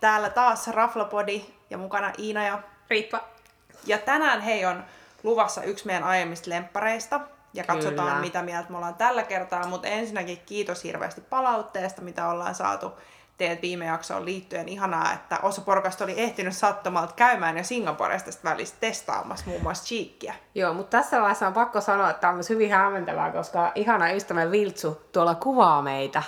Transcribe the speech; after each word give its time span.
täällä 0.00 0.30
taas 0.30 0.68
Raflapodi 0.68 1.44
ja 1.70 1.78
mukana 1.78 2.12
Iina 2.18 2.44
ja 2.44 2.62
Riippa. 2.90 3.20
Ja 3.86 3.98
tänään 3.98 4.40
hei 4.40 4.64
on 4.64 4.84
luvassa 5.22 5.62
yksi 5.62 5.86
meidän 5.86 6.04
aiemmista 6.04 6.50
lemppareista. 6.50 7.20
Ja 7.54 7.64
katsotaan, 7.64 8.08
Kyllä. 8.08 8.20
mitä 8.20 8.42
mieltä 8.42 8.70
me 8.70 8.76
ollaan 8.76 8.94
tällä 8.94 9.22
kertaa. 9.22 9.66
Mutta 9.66 9.88
ensinnäkin 9.88 10.42
kiitos 10.46 10.84
hirveästi 10.84 11.20
palautteesta, 11.20 12.02
mitä 12.02 12.28
ollaan 12.28 12.54
saatu 12.54 12.92
teet 13.40 13.62
viime 13.62 13.86
jaksoon 13.86 14.24
liittyen. 14.24 14.68
Ihanaa, 14.68 15.12
että 15.12 15.38
osa 15.42 15.60
porukasta 15.60 16.04
oli 16.04 16.14
ehtinyt 16.16 16.56
sattumalta 16.56 17.14
käymään 17.16 17.58
jo 17.58 17.64
Singaporesta 17.64 18.26
tästä 18.26 18.50
välistä 18.50 18.76
testaamassa 18.80 19.46
muun 19.46 19.62
muassa 19.62 19.84
cheekkiä. 19.84 20.34
Joo, 20.54 20.74
mutta 20.74 20.98
tässä 20.98 21.20
vaiheessa 21.20 21.46
on 21.46 21.52
pakko 21.52 21.80
sanoa, 21.80 22.10
että 22.10 22.20
tämä 22.20 22.28
on 22.28 22.36
myös 22.36 22.50
hyvin 22.50 22.70
hämmentävää, 22.70 23.32
koska 23.32 23.72
ihana 23.74 24.10
ystävä 24.10 24.50
Viltsu 24.50 25.00
tuolla 25.12 25.34
kuvaa 25.34 25.82
meitä 25.82 26.22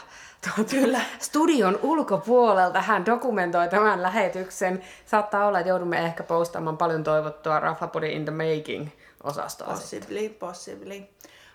Kyllä. 0.70 1.00
studion 1.18 1.78
ulkopuolelta. 1.82 2.82
Hän 2.82 3.06
dokumentoi 3.06 3.68
tämän 3.68 4.02
lähetyksen. 4.02 4.82
Saattaa 5.06 5.46
olla, 5.46 5.58
että 5.58 5.68
joudumme 5.68 5.98
ehkä 5.98 6.22
postaamaan 6.22 6.76
paljon 6.76 7.04
toivottua 7.04 7.60
Raflapodi 7.60 8.12
in 8.12 8.24
the 8.24 8.32
making 8.32 8.88
osastoa. 9.22 9.76
sitten. 9.76 10.08
Possibly, 10.08 10.28
possibly. 10.28 11.02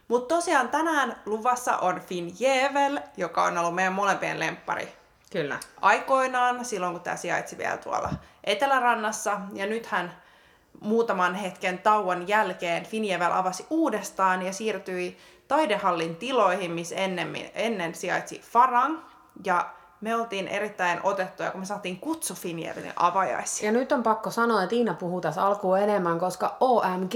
Mutta 0.08 0.36
tosiaan 0.36 0.70
tänään 0.70 1.16
luvassa 1.26 1.78
on 1.78 2.00
Finn 2.00 2.32
Jevel, 2.40 3.00
joka 3.18 3.44
on 3.44 3.58
ollut 3.58 3.76
meidän 3.76 3.94
molempien 3.94 4.40
lemppari 4.40 4.94
Kyllä. 5.32 5.60
aikoinaan, 5.82 6.66
silloin 6.66 6.94
kun 6.94 7.02
tämä 7.02 7.16
sijaitsi 7.16 7.58
vielä 7.58 7.78
tuolla 7.78 8.10
Etelärannassa. 8.44 9.40
Ja 9.54 9.66
nythän 9.66 10.22
muutaman 10.82 11.36
hetken 11.36 11.80
tauon 11.80 12.28
jälkeen 12.28 12.86
Finjevel 12.86 13.32
avasi 13.32 13.66
uudestaan 13.70 14.42
ja 14.42 14.54
siirtyi 14.54 15.18
taidehallin 15.48 16.16
tiloihin, 16.16 16.72
missä 16.72 16.96
ennen, 16.96 17.36
ennen 17.54 17.96
sijaitsi 17.96 18.42
Farang. 18.52 19.00
Ja 19.46 19.77
me 20.02 20.16
oltiin 20.16 20.48
erittäin 20.48 21.00
otettuja, 21.04 21.52
kun 21.52 21.62
me 21.62 21.66
saatiin 21.66 22.00
kutsu 22.00 22.34
Finjevelin 22.34 22.94
avajaisiin. 22.96 23.66
Ja 23.66 23.72
nyt 23.72 23.92
on 23.92 24.04
pakko 24.04 24.32
sanoa, 24.32 24.64
että 24.64 24.76
Iina 24.76 24.94
puhuu 24.94 25.22
tässä 25.22 25.44
alkuun 25.44 25.80
enemmän, 25.80 26.20
koska 26.20 26.58
OMG 26.60 27.14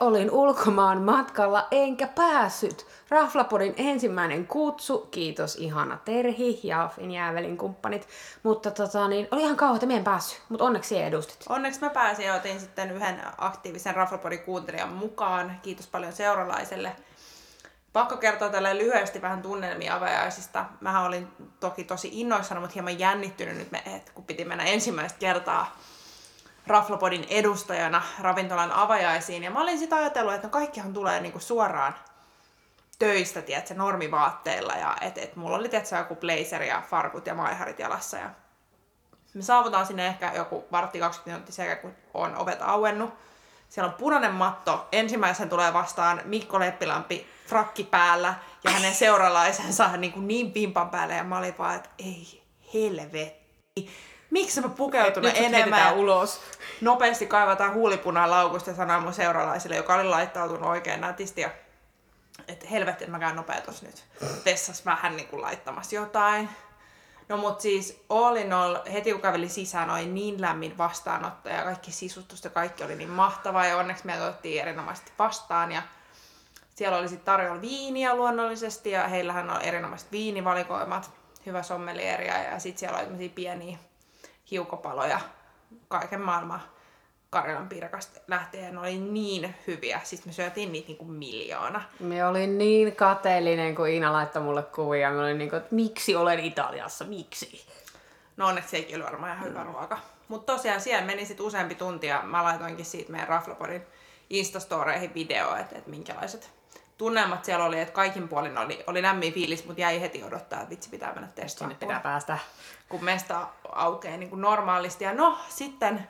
olin 0.00 0.30
ulkomaan 0.30 1.02
matkalla 1.02 1.68
enkä 1.70 2.06
päässyt. 2.06 2.86
Raflapodin 3.08 3.74
ensimmäinen 3.76 4.46
kutsu, 4.46 4.98
kiitos 5.10 5.56
ihana 5.56 5.98
Terhi 6.04 6.60
ja 6.62 6.90
Finjäävelin 6.96 7.56
kumppanit. 7.56 8.08
Mutta 8.42 8.70
tota, 8.70 9.08
niin, 9.08 9.28
oli 9.30 9.42
ihan 9.42 9.56
kauhean, 9.56 9.76
että 9.76 9.86
me 9.86 9.96
en 9.96 10.04
päässyt, 10.04 10.40
mutta 10.48 10.64
onneksi 10.64 11.02
edustit. 11.02 11.44
Onneksi 11.48 11.80
mä 11.80 11.90
pääsin 11.90 12.26
ja 12.26 12.34
otin 12.34 12.60
sitten 12.60 12.90
yhden 12.90 13.20
aktiivisen 13.38 13.94
Raflapodin 13.94 14.42
kuuntelijan 14.42 14.92
mukaan. 14.92 15.58
Kiitos 15.62 15.86
paljon 15.86 16.12
seuralaiselle. 16.12 16.96
Pakko 17.92 18.16
kertoa 18.16 18.48
tällä 18.48 18.76
lyhyesti 18.76 19.22
vähän 19.22 19.42
tunnelmia 19.42 19.94
avajaisista. 19.94 20.64
Mähän 20.80 21.02
olin 21.02 21.28
toki 21.60 21.84
tosi 21.84 22.08
innoissani, 22.12 22.60
mutta 22.60 22.74
hieman 22.74 22.98
jännittynyt 22.98 23.56
nyt, 23.56 23.70
me- 23.70 23.82
et 23.86 24.10
kun 24.10 24.24
piti 24.24 24.44
mennä 24.44 24.64
ensimmäistä 24.64 25.18
kertaa 25.18 25.76
Raflapodin 26.66 27.26
edustajana 27.30 28.02
ravintolan 28.20 28.72
avajaisiin. 28.72 29.42
Ja 29.42 29.50
mä 29.50 29.62
olin 29.62 29.78
sitä 29.78 29.96
ajatellut, 29.96 30.34
että 30.34 30.46
no 30.46 30.50
kaikkihan 30.50 30.92
tulee 30.92 31.20
niinku 31.20 31.38
suoraan 31.38 31.94
töistä, 32.98 33.42
tiedätkö, 33.42 33.74
normivaatteilla. 33.74 34.72
Ja 34.72 34.96
et, 35.00 35.18
et 35.18 35.36
mulla 35.36 35.56
oli, 35.56 35.68
tiedätkö, 35.68 35.96
joku 35.96 36.16
blazer 36.16 36.62
ja 36.62 36.82
farkut 36.90 37.26
ja 37.26 37.34
maiharit 37.34 37.78
jalassa. 37.78 38.16
Ja 38.16 38.30
me 39.34 39.42
saavutaan 39.42 39.86
sinne 39.86 40.06
ehkä 40.06 40.32
joku 40.34 40.64
vartti 40.72 40.98
20 40.98 41.30
minuuttia 41.30 41.54
sekä 41.54 41.76
kun 41.76 41.94
on 42.14 42.36
ovet 42.36 42.62
auennut. 42.62 43.14
Siellä 43.72 43.88
on 43.88 43.94
punainen 43.94 44.32
matto. 44.32 44.88
Ensimmäisen 44.92 45.48
tulee 45.48 45.72
vastaan 45.72 46.20
Mikko 46.24 46.60
Leppilampi 46.60 47.26
frakki 47.46 47.84
päällä 47.84 48.34
ja 48.64 48.70
hänen 48.70 48.94
seuralaisensa 48.94 49.88
niin, 49.96 50.12
kuin 50.12 50.28
niin 50.28 50.52
pimpan 50.52 50.90
päälle. 50.90 51.14
Ja 51.14 51.24
mä 51.24 51.38
olin 51.38 51.58
vaan, 51.58 51.76
että 51.76 51.88
ei 51.98 52.42
helvetti. 52.74 53.90
Miksi 54.30 54.60
mä 54.60 54.68
pukeutunut 54.68 55.22
Nyt 55.22 55.36
sut 55.36 55.46
enemmän? 55.46 55.94
ulos. 55.94 56.40
Nopeasti 56.80 57.26
kaivataan 57.26 57.74
huulipunaa 57.74 58.30
laukusta 58.30 58.70
ja 58.70 58.76
sanoin 58.76 59.02
mun 59.02 59.14
seuralaisille, 59.14 59.76
joka 59.76 59.94
oli 59.94 60.04
laittautunut 60.04 60.68
oikein 60.68 61.00
nätisti. 61.00 61.40
Ja, 61.40 61.50
että 62.48 62.66
helvetti, 62.70 63.04
että 63.04 63.12
mä 63.12 63.18
käyn 63.18 63.36
nopea 63.36 63.60
tossa 63.60 63.86
nyt 63.86 64.04
vessassa 64.44 64.84
vähän 64.84 65.16
niin 65.16 65.28
kuin 65.28 65.42
laittamassa 65.42 65.94
jotain. 65.94 66.48
No 67.28 67.36
mut 67.36 67.60
siis 67.60 68.04
all 68.08 68.36
in 68.36 68.52
all, 68.52 68.76
heti 68.92 69.12
kun 69.12 69.20
käveli 69.20 69.48
sisään, 69.48 69.90
oli 69.90 70.06
niin 70.06 70.40
lämmin 70.40 70.78
vastaanotto 70.78 71.48
ja 71.48 71.62
kaikki 71.62 71.92
sisustus 71.92 72.44
ja 72.44 72.50
kaikki 72.50 72.84
oli 72.84 72.96
niin 72.96 73.10
mahtavaa 73.10 73.66
ja 73.66 73.76
onneksi 73.76 74.06
meidät 74.06 74.28
otettiin 74.28 74.62
erinomaisesti 74.62 75.12
vastaan 75.18 75.72
ja 75.72 75.82
siellä 76.74 76.98
oli 76.98 77.08
sitten 77.08 77.24
tarjolla 77.24 77.60
viiniä 77.60 78.14
luonnollisesti 78.14 78.90
ja 78.90 79.08
heillähän 79.08 79.50
on 79.50 79.62
erinomaiset 79.62 80.12
viinivalikoimat, 80.12 81.10
hyvä 81.46 81.62
sommelieri 81.62 82.26
ja, 82.26 82.58
sitten 82.58 82.78
siellä 82.78 82.98
oli 82.98 83.28
pieniä 83.28 83.78
hiukopaloja 84.50 85.20
kaiken 85.88 86.20
maailman 86.20 86.62
Karjalan 87.32 87.68
piirakasta 87.68 88.20
lähtien. 88.28 88.74
Ne 88.74 88.80
oli 88.80 88.98
niin 88.98 89.54
hyviä, 89.66 90.00
siis 90.04 90.26
me 90.26 90.32
syötiin 90.32 90.72
niitä 90.72 90.88
niinku 90.88 91.04
miljoona. 91.04 91.82
Me 92.00 92.26
olin 92.26 92.58
niin 92.58 92.96
kateellinen, 92.96 93.74
kun 93.74 93.88
Iina 93.88 94.12
laittoi 94.12 94.42
mulle 94.42 94.62
kuvia. 94.62 95.10
Mä 95.10 95.20
olin 95.20 95.38
niin 95.38 95.50
kuin, 95.50 95.62
että 95.62 95.74
miksi 95.74 96.16
olen 96.16 96.40
Italiassa, 96.40 97.04
miksi? 97.04 97.66
No 98.36 98.46
onneksi 98.46 98.70
sekin 98.70 98.96
oli 98.96 99.04
varmaan 99.04 99.36
ihan 99.36 99.48
hyvä 99.48 99.64
ruoka. 99.64 99.98
Mutta 100.28 100.52
tosiaan 100.52 100.80
siellä 100.80 101.06
meni 101.06 101.26
sitten 101.26 101.46
useampi 101.46 101.74
tunti 101.74 102.06
ja 102.06 102.22
mä 102.22 102.44
laitoinkin 102.44 102.84
siitä 102.84 103.12
meidän 103.12 103.28
Raflapodin 103.28 103.82
Instastoreihin 104.30 105.14
video, 105.14 105.56
että, 105.56 105.78
että 105.78 105.90
minkälaiset 105.90 106.50
tunnelmat 106.98 107.44
siellä 107.44 107.64
oli, 107.64 107.80
että 107.80 107.94
kaikin 107.94 108.28
puolin 108.28 108.58
oli, 108.58 108.84
oli 108.86 109.02
lämmin 109.02 109.32
fiilis, 109.32 109.64
mutta 109.64 109.80
jäi 109.80 110.00
heti 110.00 110.24
odottaa, 110.24 110.60
että 110.60 110.70
vitsi 110.70 110.90
pitää 110.90 111.12
mennä 111.12 111.28
Sinne 111.28 111.42
testaamaan, 111.42 111.78
pitää 111.78 112.00
päästä. 112.00 112.38
kun 112.88 113.04
mesta 113.04 113.46
aukeaa 113.72 114.16
niin 114.16 114.30
kuin 114.30 114.40
normaalisti. 114.40 115.04
Ja 115.04 115.14
no, 115.14 115.38
sitten 115.48 116.08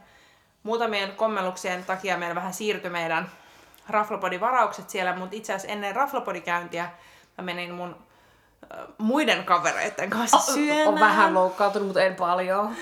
muutamien 0.63 1.13
kommelluksien 1.13 1.85
takia 1.85 2.19
meillä 2.19 2.35
vähän 2.35 2.55
siirtyi 2.55 2.91
meidän 2.91 3.31
Raflapodin 3.89 4.41
varaukset 4.41 4.91
siellä, 4.91 5.17
mutta 5.17 5.37
itse 5.37 5.53
asiassa 5.53 5.73
ennen 5.73 5.97
Raflapodikäyntiä 5.97 6.91
mä 7.39 7.45
menin 7.45 7.75
mun 7.75 7.97
äh, 8.73 8.79
muiden 8.99 9.45
kavereiden 9.45 10.11
kanssa 10.11 10.39
syömään. 10.39 10.89
On 10.89 11.01
vähän 11.01 11.35
loukkaantunut, 11.35 11.89
mutta 11.89 12.03
en 12.03 12.15
paljon. 12.15 12.77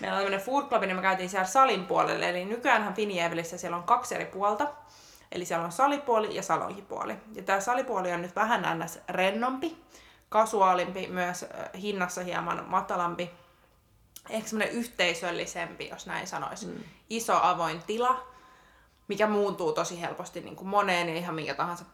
Meillä 0.00 0.16
on 0.16 0.22
tämmöinen 0.22 0.46
food 0.46 0.68
club, 0.68 0.82
niin 0.82 0.96
me 0.96 1.02
käytiin 1.02 1.28
siellä 1.28 1.46
salin 1.46 1.86
puolelle. 1.86 2.28
Eli 2.28 2.44
nykyäänhän 2.44 2.94
Finjevelissä 2.94 3.58
siellä 3.58 3.76
on 3.76 3.82
kaksi 3.82 4.14
eri 4.14 4.24
puolta. 4.24 4.68
Eli 5.32 5.44
siellä 5.44 5.64
on 5.64 5.72
salipuoli 5.72 6.34
ja 6.34 6.42
salonkipuoli. 6.42 7.16
Ja 7.34 7.42
tämä 7.42 7.60
salipuoli 7.60 8.12
on 8.12 8.22
nyt 8.22 8.36
vähän 8.36 8.78
ns. 8.78 8.98
rennompi, 9.08 9.76
kasuaalimpi, 10.28 11.06
myös 11.06 11.46
hinnassa 11.80 12.22
hieman 12.22 12.64
matalampi. 12.66 13.30
Ehkä 14.30 14.48
semmoinen 14.48 14.74
yhteisöllisempi, 14.74 15.88
jos 15.88 16.06
näin 16.06 16.26
sanoisi. 16.26 16.66
Mm. 16.66 16.84
Iso 17.10 17.38
avoin 17.42 17.82
tila, 17.82 18.26
mikä 19.08 19.26
muuntuu 19.26 19.72
tosi 19.72 20.00
helposti 20.00 20.40
niin 20.40 20.56
kuin 20.56 20.68
moneen 20.68 21.08
ja 21.08 21.14
ihan 21.14 21.34
minkä 21.34 21.54
tahansa 21.54 21.84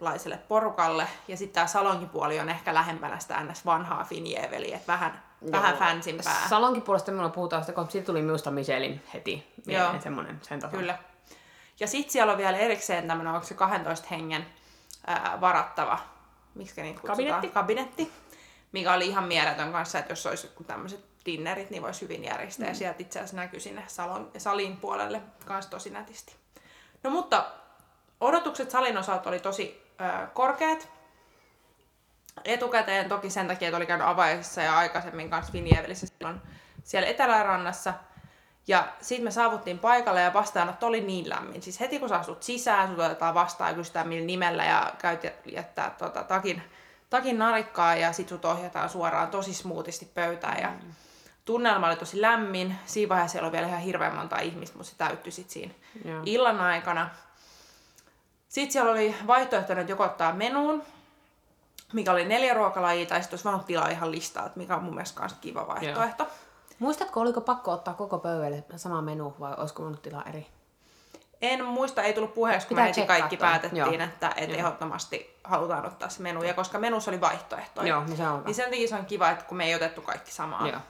laiselle 0.00 0.36
porukalle. 0.36 1.06
Ja 1.28 1.36
sitten 1.36 1.54
tämä 1.54 1.66
salonkipuoli 1.66 2.40
on 2.40 2.48
ehkä 2.48 2.74
lähempänä 2.74 3.18
sitä 3.18 3.44
ns. 3.44 3.66
vanhaa 3.66 4.04
Finjeveliä, 4.04 4.76
että 4.76 4.92
vähän, 4.92 5.22
vähän 5.52 5.76
fansimpää. 5.76 6.48
Salonkin 6.48 6.82
puolesta 6.82 7.10
minulla 7.10 7.28
puhutaan 7.28 7.62
sitä, 7.62 7.72
kun 7.72 7.90
siitä 7.90 8.06
tuli 8.06 8.22
minusta 8.22 8.50
Michelin 8.50 9.02
heti. 9.14 9.52
Joo. 9.66 9.82
Joo. 9.82 10.00
Semmoinen 10.00 10.40
sen 10.42 10.60
tason. 10.60 10.78
Kyllä. 10.78 10.98
Ja 11.80 11.86
sitten 11.86 12.12
siellä 12.12 12.32
on 12.32 12.38
vielä 12.38 12.58
erikseen 12.58 13.08
tämmöinen, 13.08 13.34
onko 13.34 13.46
se 13.46 13.54
12 13.54 14.06
hengen 14.10 14.46
ää, 15.06 15.38
varattava, 15.40 15.98
miksi 16.54 16.82
niitä 16.82 17.00
kutsutaan? 17.00 17.16
Kabinetti. 17.16 17.48
Kabinetti. 17.48 18.12
Mikä 18.72 18.92
oli 18.92 19.06
ihan 19.06 19.24
mieletön 19.24 19.72
kanssa, 19.72 19.98
että 19.98 20.12
jos 20.12 20.26
olisi 20.26 20.50
tämmöiset 20.66 21.11
dinnerit, 21.26 21.70
niin 21.70 21.82
voisi 21.82 22.00
hyvin 22.00 22.24
järjestää. 22.24 22.66
Mm. 22.66 22.70
Ja 22.70 22.74
sieltä 22.74 22.96
itse 22.98 23.18
asiassa 23.18 23.36
näkyy 23.36 23.60
sinne 23.60 23.84
salon, 23.86 24.30
salin 24.38 24.76
puolelle 24.76 25.22
kanssa 25.46 25.70
tosi 25.70 25.90
nätisti. 25.90 26.36
No 27.02 27.10
mutta 27.10 27.46
odotukset 28.20 28.70
salin 28.70 28.98
osalta 28.98 29.28
oli 29.30 29.40
tosi 29.40 29.82
ää, 29.98 30.30
korkeat. 30.34 30.88
Etukäteen 32.44 33.08
toki 33.08 33.30
sen 33.30 33.48
takia, 33.48 33.68
että 33.68 33.76
oli 33.76 33.86
käynyt 33.86 34.06
avajaisissa 34.06 34.62
ja 34.62 34.78
aikaisemmin 34.78 35.30
kanssa 35.30 35.52
Finjevelissä 35.52 36.06
silloin 36.06 36.40
siellä 36.84 37.08
Etelärannassa. 37.08 37.94
Ja 38.66 38.88
sitten 39.00 39.24
me 39.24 39.30
saavuttiin 39.30 39.78
paikalle 39.78 40.20
ja 40.20 40.32
vastaanotto 40.32 40.86
oli 40.86 41.00
niin 41.00 41.28
lämmin. 41.28 41.62
Siis 41.62 41.80
heti 41.80 41.98
kun 41.98 42.08
sä 42.08 42.16
asut 42.16 42.42
sisään, 42.42 42.88
sut 42.88 42.98
otetaan 42.98 43.34
vastaan 43.34 43.70
ja 43.70 43.76
kysytään 43.76 44.08
millä 44.08 44.26
nimellä 44.26 44.64
ja 44.64 44.92
käyt 44.98 45.24
jä- 45.24 45.32
jättää 45.46 45.90
tota, 45.90 46.24
takin, 46.24 46.62
takin 47.10 47.38
narikkaa 47.38 47.96
ja 47.96 48.12
sit 48.12 48.28
sut 48.28 48.44
ohjataan 48.44 48.88
suoraan 48.88 49.28
tosi 49.28 49.54
smoothisti 49.54 50.10
pöytään. 50.14 50.62
Ja 50.62 50.72
tunnelma 51.44 51.86
oli 51.86 51.96
tosi 51.96 52.20
lämmin. 52.20 52.76
Siinä 52.86 53.08
vaiheessa 53.08 53.32
siellä 53.32 53.46
oli 53.46 53.52
vielä 53.52 53.66
ihan 53.66 53.80
hirveän 53.80 54.14
monta 54.14 54.38
ihmistä, 54.38 54.76
mutta 54.78 54.90
se 54.90 54.98
täyttyi 54.98 55.32
sit 55.32 55.50
siinä 55.50 55.74
Joo. 56.04 56.22
illan 56.26 56.60
aikana. 56.60 57.10
Sitten 58.48 58.72
siellä 58.72 58.90
oli 58.90 59.14
vaihtoehtoinen, 59.26 59.80
että 59.80 59.92
joko 59.92 60.04
ottaa 60.04 60.32
menuun, 60.32 60.82
mikä 61.92 62.12
oli 62.12 62.24
neljä 62.24 62.54
ruokalajia, 62.54 63.06
tai 63.06 63.20
sitten 63.20 63.34
olisi 63.34 63.44
voinut 63.44 63.66
tilaa 63.66 63.88
ihan 63.88 64.10
listaa, 64.10 64.46
että 64.46 64.58
mikä 64.58 64.76
on 64.76 64.82
mun 64.82 64.94
mielestä 64.94 65.20
myös 65.20 65.32
kiva 65.40 65.66
vaihtoehto. 65.66 66.26
Muistatko, 66.78 67.20
oliko 67.20 67.40
pakko 67.40 67.70
ottaa 67.72 67.94
koko 67.94 68.18
pöydälle 68.18 68.64
sama 68.76 69.02
menu 69.02 69.34
vai 69.40 69.54
olisiko 69.56 69.82
minun 69.82 69.98
tilaa 69.98 70.22
eri? 70.28 70.46
En 71.42 71.64
muista, 71.64 72.02
ei 72.02 72.12
tullut 72.12 72.34
puheeksi, 72.34 72.66
kun 72.66 72.74
Pitää 72.74 72.84
me 72.84 72.88
heti 72.88 73.06
kaikki 73.06 73.36
toi. 73.36 73.48
päätettiin, 73.48 73.78
Joo. 73.78 74.04
että 74.04 74.32
et 74.36 74.48
Joo. 74.48 74.58
ehdottomasti 74.58 75.36
halutaan 75.44 75.86
ottaa 75.86 76.08
se 76.08 76.22
menu. 76.22 76.42
Ja 76.42 76.54
koska 76.54 76.78
menussa 76.78 77.10
oli 77.10 77.20
vaihtoehtoja, 77.20 77.88
Joo, 77.88 78.04
niin 78.04 78.16
se 78.16 78.28
on 78.28 78.42
niin 78.44 78.54
sen 78.54 78.64
takia 78.64 78.88
se 78.88 78.94
on 78.94 79.06
kiva, 79.06 79.30
että 79.30 79.44
kun 79.44 79.56
me 79.56 79.64
ei 79.64 79.74
otettu 79.74 80.00
kaikki 80.02 80.32
samaa. 80.32 80.68
Joo. 80.68 80.80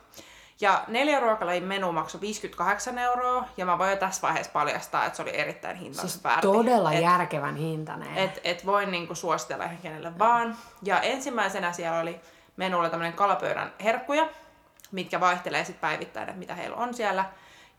Ja 0.63 0.85
neljä 0.89 1.21
ruokalajin 1.21 1.65
menu 1.65 1.93
maksoi 1.93 2.21
58 2.21 2.99
euroa, 2.99 3.45
ja 3.57 3.67
mä 3.67 3.79
voin 3.79 3.91
jo 3.91 3.97
tässä 3.97 4.23
vaiheessa 4.23 4.53
paljastaa, 4.53 5.05
että 5.05 5.17
se 5.17 5.23
oli 5.23 5.37
erittäin 5.37 5.77
hintansa 5.77 6.09
Siis 6.09 6.25
väärti. 6.25 6.47
todella 6.47 6.93
Et- 6.93 7.03
järkevän 7.03 7.57
hintainen. 7.57 8.17
et, 8.19 8.41
et 8.45 8.67
voin 8.67 8.91
niinku 8.91 9.15
suositella 9.15 9.65
ihan 9.65 9.77
kenelle 9.79 10.19
vaan. 10.19 10.57
Ja 10.83 11.01
ensimmäisenä 11.01 11.73
siellä 11.73 12.01
oli 12.01 12.21
menulla 12.57 12.91
tämmöinen 12.91 13.13
kalapöydän 13.13 13.73
herkkuja, 13.85 14.29
mitkä 14.93 15.21
vaihtelee 15.21 15.65
sitten 15.65 15.81
päivittäin, 15.81 16.29
että 16.29 16.39
mitä 16.39 16.55
heillä 16.55 16.77
on 16.77 16.95
siellä. 16.95 17.25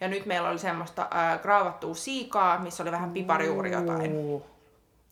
Ja 0.02 0.08
nyt 0.08 0.26
meillä 0.26 0.50
oli 0.50 0.60
semmoista 0.60 1.02
äh, 1.16 1.42
graavattua 1.42 1.96
siikaa, 1.96 2.60
missä 2.60 2.84
oli 2.84 2.92
vähän 2.92 3.12
piparijuuri 3.12 3.72
jotain. 3.72 4.12
Uu, 4.14 4.46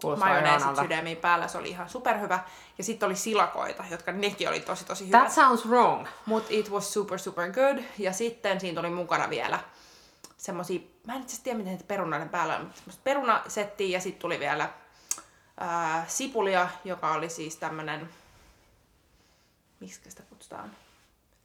Kuulostaa 0.01 0.30
Majoneesit 0.30 0.75
sydämiin 0.81 1.18
päällä, 1.18 1.48
se 1.48 1.57
oli 1.57 1.69
ihan 1.69 1.89
superhyvä. 1.89 2.39
Ja 2.77 2.83
sitten 2.83 3.07
oli 3.07 3.15
silakoita, 3.15 3.83
jotka 3.92 4.12
nekin 4.12 4.50
oli 4.50 4.59
tosi 4.59 4.86
tosi 4.86 5.07
hyvät. 5.07 5.21
That 5.21 5.33
sounds 5.33 5.65
wrong. 5.65 6.07
Mut 6.25 6.45
it 6.50 6.71
was 6.71 6.94
super 6.94 7.19
super 7.19 7.51
good. 7.51 7.83
Ja 7.98 8.13
sitten 8.13 8.59
siinä 8.59 8.80
oli 8.80 8.89
mukana 8.89 9.30
vielä 9.30 9.59
semmosia, 10.38 10.80
mä 11.07 11.15
en 11.15 11.21
itse 11.21 11.44
tiedä 11.44 11.57
miten 11.57 11.74
niitä 11.74 11.88
perunoiden 11.88 12.30
päällä 12.30 12.56
on, 12.56 12.62
mutta 12.86 13.01
perunasettiä 13.03 13.88
ja 13.88 14.00
sitten 14.01 14.21
tuli 14.21 14.39
vielä 14.39 14.69
ää, 15.57 16.06
sipulia, 16.07 16.69
joka 16.83 17.12
oli 17.12 17.30
siis 17.30 17.56
tämmönen, 17.56 18.09
miksi 19.80 20.01
sitä 20.09 20.24
kutsutaan? 20.30 20.71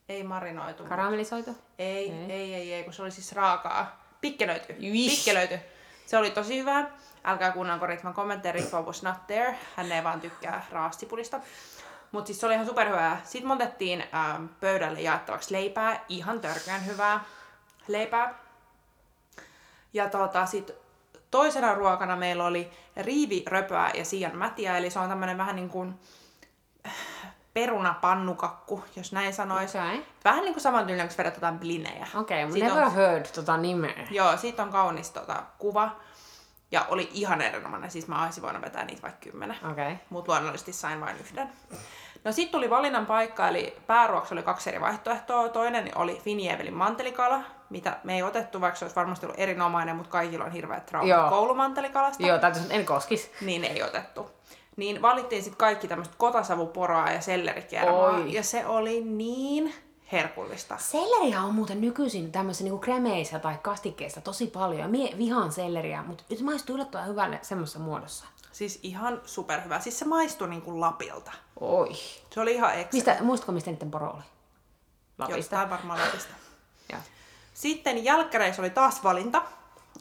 Ei 0.08 0.22
marinoitu. 0.22 0.84
Karamellisoitu? 0.84 1.56
ei, 1.78 2.10
ei, 2.10 2.32
ei, 2.32 2.54
ei, 2.54 2.72
ei, 2.72 2.84
kun 2.84 2.92
se 2.92 3.02
oli 3.02 3.10
siis 3.10 3.32
raakaa. 3.32 4.06
Pikkelöity. 4.20 4.72
Pikkelöity. 5.06 5.58
Se 6.06 6.16
oli 6.16 6.30
tosi 6.30 6.58
hyvä. 6.58 6.84
Älkää 7.24 7.52
kuunnelko 7.52 7.86
Ritman 7.86 8.14
kommentteja, 8.14 8.52
Ritva 8.52 8.82
was 8.82 9.02
not 9.02 9.26
there. 9.26 9.58
Hän 9.76 9.92
ei 9.92 10.04
vaan 10.04 10.20
tykkää 10.20 10.66
raastipulista. 10.72 11.40
Mutta 12.12 12.26
siis 12.26 12.40
se 12.40 12.46
oli 12.46 12.54
ihan 12.54 12.66
superhyvää. 12.66 13.20
Sitten 13.24 13.48
me 13.48 13.54
otettiin 13.54 14.04
ähm, 14.14 14.46
pöydälle 14.60 15.00
jaettavaksi 15.00 15.52
leipää. 15.52 16.04
Ihan 16.08 16.40
törkeän 16.40 16.86
hyvää 16.86 17.24
leipää. 17.88 18.34
Ja 19.92 20.10
tota, 20.10 20.46
sit 20.46 20.70
toisena 21.30 21.74
ruokana 21.74 22.16
meillä 22.16 22.44
oli 22.44 22.70
riiviröpöä 22.96 23.90
ja 23.94 24.04
siian 24.04 24.36
mätiä. 24.36 24.78
Eli 24.78 24.90
se 24.90 24.98
on 24.98 25.08
tämmönen 25.08 25.38
vähän 25.38 25.56
niin 25.56 25.70
kuin 25.70 25.94
perunapannukakku, 27.56 28.84
jos 28.96 29.12
näin 29.12 29.34
sanoisi. 29.34 29.78
Okei. 29.78 30.06
Vähän 30.24 30.42
niin 30.44 30.54
kuin 30.54 30.62
saman 30.62 30.86
tyylinen, 30.86 31.08
kun 31.08 31.18
verrataan 31.18 31.58
blinejä. 31.58 32.06
Okei, 32.14 32.44
okay, 32.44 32.58
never 32.60 32.84
on- 32.84 32.94
heard 32.94 33.26
tota 33.34 33.56
nimeä. 33.56 34.06
Joo, 34.10 34.36
siitä 34.36 34.62
on 34.62 34.70
kaunis 34.70 35.10
tota, 35.10 35.42
kuva. 35.58 35.90
Ja 36.70 36.84
oli 36.88 37.10
ihan 37.12 37.40
erinomainen, 37.40 37.90
siis 37.90 38.08
mä 38.08 38.24
olisin 38.24 38.42
voinut 38.42 38.62
vetää 38.62 38.84
niitä 38.84 39.02
vaikka 39.02 39.20
kymmenen. 39.20 39.56
Okay. 39.72 39.96
Mutta 40.10 40.32
luonnollisesti 40.32 40.72
sain 40.72 41.00
vain 41.00 41.16
yhden. 41.16 41.48
No 42.24 42.32
sitten 42.32 42.52
tuli 42.52 42.70
valinnan 42.70 43.06
paikka, 43.06 43.48
eli 43.48 43.78
pääruoksi 43.86 44.34
oli 44.34 44.42
kaksi 44.42 44.70
eri 44.70 44.80
vaihtoehtoa. 44.80 45.48
Toinen 45.48 45.90
oli 45.94 46.20
Finievelin 46.24 46.74
mantelikala, 46.74 47.40
mitä 47.70 47.96
me 48.04 48.14
ei 48.14 48.22
otettu, 48.22 48.60
vaikka 48.60 48.78
se 48.78 48.84
olisi 48.84 48.96
varmasti 48.96 49.26
ollut 49.26 49.40
erinomainen, 49.40 49.96
mutta 49.96 50.10
kaikilla 50.10 50.44
on 50.44 50.52
hirveät 50.52 50.86
traumat 50.86 51.10
Joo. 51.10 51.30
koulumantelikalasta. 51.30 52.26
Joo, 52.26 52.38
täytyy 52.38 52.62
en 52.70 52.86
koskis. 52.86 53.32
Niin 53.40 53.64
ei 53.64 53.82
otettu. 53.82 54.35
Niin 54.76 55.02
valittiin 55.02 55.42
sitten 55.42 55.58
kaikki 55.58 55.88
tämmöistä 55.88 56.14
kotasavuporoa 56.18 57.10
ja 57.10 57.20
sellerikermaa. 57.20 58.10
Oi. 58.10 58.32
Ja 58.32 58.42
se 58.42 58.66
oli 58.66 59.00
niin 59.04 59.74
herkullista. 60.12 60.78
Selleriä 60.78 61.42
on 61.42 61.54
muuten 61.54 61.80
nykyisin 61.80 62.32
tämmöisissä 62.32 62.64
niinku 62.64 62.78
kremeissä 62.78 63.38
tai 63.38 63.58
kastikkeissa 63.62 64.20
tosi 64.20 64.46
paljon. 64.46 64.90
Mie 64.90 65.18
vihaan 65.18 65.52
selleriä, 65.52 66.02
mutta 66.02 66.24
nyt 66.30 66.40
maistuu 66.40 66.74
yllättävän 66.74 67.08
hyvälle 67.08 67.38
semmoisessa 67.42 67.78
muodossa. 67.78 68.24
Siis 68.52 68.80
ihan 68.82 69.20
superhyvä. 69.24 69.80
Siis 69.80 69.98
se 69.98 70.04
maistui 70.04 70.48
niin 70.48 70.62
kuin 70.62 70.80
Lapilta. 70.80 71.32
Oi. 71.60 71.88
Se 72.30 72.40
oli 72.40 72.54
ihan 72.54 72.70
excellent. 72.70 72.92
Mistä, 72.92 73.16
muistatko, 73.20 73.52
mistä 73.52 73.70
niiden 73.70 73.90
poro 73.90 74.10
oli? 74.10 74.22
Lapista. 75.18 75.38
Jostain 75.38 75.70
varmaan 75.70 76.00
Lapista. 76.00 76.34
Joo. 76.92 77.00
Sitten 77.54 78.04
jälkkäreissä 78.04 78.62
oli 78.62 78.70
taas 78.70 79.04
valinta. 79.04 79.42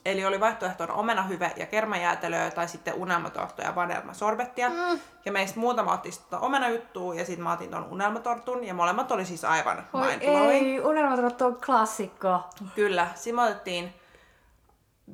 Eli 0.05 0.25
oli 0.25 0.39
vaihtoehtona 0.39 0.93
omenahyve 0.93 1.51
ja 1.55 1.65
kermajäätelöä 1.65 2.51
tai 2.51 2.67
sitten 2.67 2.93
unelmatorttu 2.93 3.61
ja 3.61 3.75
vanelmasorbettia. 3.75 4.69
Mm. 4.69 4.99
Ja 5.25 5.31
meistä 5.31 5.59
muutama 5.59 5.93
otti 5.93 6.11
sitä 6.11 6.39
omenajuttua 6.39 7.15
ja 7.15 7.25
sitten 7.25 7.43
mä 7.43 7.53
otin 7.53 7.69
ton 7.69 7.87
unelmatortun 7.91 8.63
ja 8.63 8.73
molemmat 8.73 9.11
oli 9.11 9.25
siis 9.25 9.45
aivan 9.45 9.87
Oi 9.93 10.13
ei, 10.13 10.79
unelmatrottu 10.79 11.45
on 11.45 11.61
klassikko. 11.65 12.49
Kyllä, 12.75 13.07
siinä 13.15 13.35
me 13.35 13.41
otettiin 13.41 13.93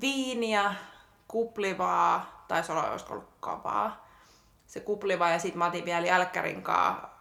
viiniä, 0.01 0.75
kuplivaa, 1.27 2.45
taisi 2.47 2.71
olla 2.71 2.91
olisiko 2.91 3.13
ollut 3.13 3.29
kavaa. 3.39 4.07
Se 4.67 4.79
kupliva 4.79 5.29
ja 5.29 5.39
sitten 5.39 5.59
mä 5.59 5.65
otin 5.65 5.85
vielä 5.85 6.07
jälkkärinkaa 6.07 7.11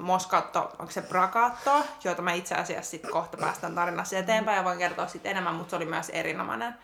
Moscato, 0.00 0.72
onko 0.78 0.90
se 0.90 1.02
Bragato, 1.02 1.84
joita 2.04 2.22
mä 2.22 2.32
itse 2.32 2.54
asiassa 2.54 2.90
sitten 2.90 3.10
kohta 3.10 3.36
päästään 3.36 3.74
tarinassa 3.74 4.18
eteenpäin 4.18 4.56
ja 4.56 4.64
voin 4.64 4.78
kertoa 4.78 5.06
sitten 5.06 5.30
enemmän, 5.30 5.54
mutta 5.54 5.70
se 5.70 5.76
oli 5.76 5.86
myös 5.86 6.08
erinomainen. 6.08 6.74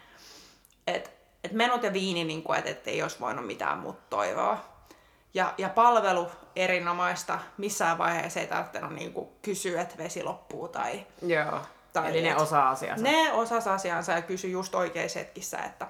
Et, 0.86 1.10
et 1.44 1.52
menut 1.52 1.82
ja 1.82 1.92
viini, 1.92 2.24
niin 2.24 2.42
kuin, 2.42 2.58
et, 2.58 2.66
et 2.66 2.88
ei 2.88 3.02
olisi 3.02 3.20
voinut 3.20 3.46
mitään 3.46 3.78
muuta 3.78 4.00
toivoa. 4.10 4.58
Ja, 5.34 5.54
ja 5.58 5.68
palvelu 5.68 6.26
erinomaista, 6.56 7.38
missään 7.58 7.98
vaiheessa 7.98 8.40
ei 8.40 8.46
tarvinnut 8.46 8.92
niin 8.92 9.12
kuin, 9.12 9.28
kysyä, 9.42 9.82
että 9.82 9.98
vesi 9.98 10.22
loppuu 10.22 10.68
tai 10.68 11.06
Joo. 11.22 11.60
Tai 11.92 12.10
Eli 12.10 12.22
ne 12.22 12.30
et- 12.30 12.40
osaa 12.40 12.70
asiansa. 12.70 13.04
ne 13.04 13.32
osas 13.32 13.66
asiansa 13.66 14.12
ja 14.12 14.22
kysy 14.22 14.48
just 14.48 14.74
oikeissa 14.74 15.18
hetkissä, 15.18 15.58
että 15.58 15.86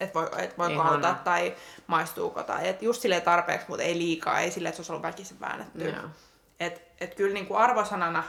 et 0.00 0.14
voi, 0.14 0.28
et 0.38 0.54
Ihanaa. 0.58 0.88
auttaa 0.92 1.14
tai 1.14 1.54
maistuuko. 1.86 2.42
Tai, 2.42 2.68
et 2.68 2.82
just 2.82 3.02
silleen 3.02 3.22
tarpeeksi, 3.22 3.66
mutta 3.68 3.82
ei 3.84 3.98
liikaa, 3.98 4.40
ei 4.40 4.50
silleen, 4.50 4.68
että 4.68 4.76
se 4.76 4.80
olisi 4.80 4.92
ollut 4.92 5.02
väkisin 5.02 5.40
väännetty. 5.40 5.84
Joo. 5.90 6.02
Et, 6.60 6.82
et 7.00 7.14
kyllä 7.14 7.34
niin 7.34 7.46
kuin 7.46 7.58
arvosanana, 7.60 8.24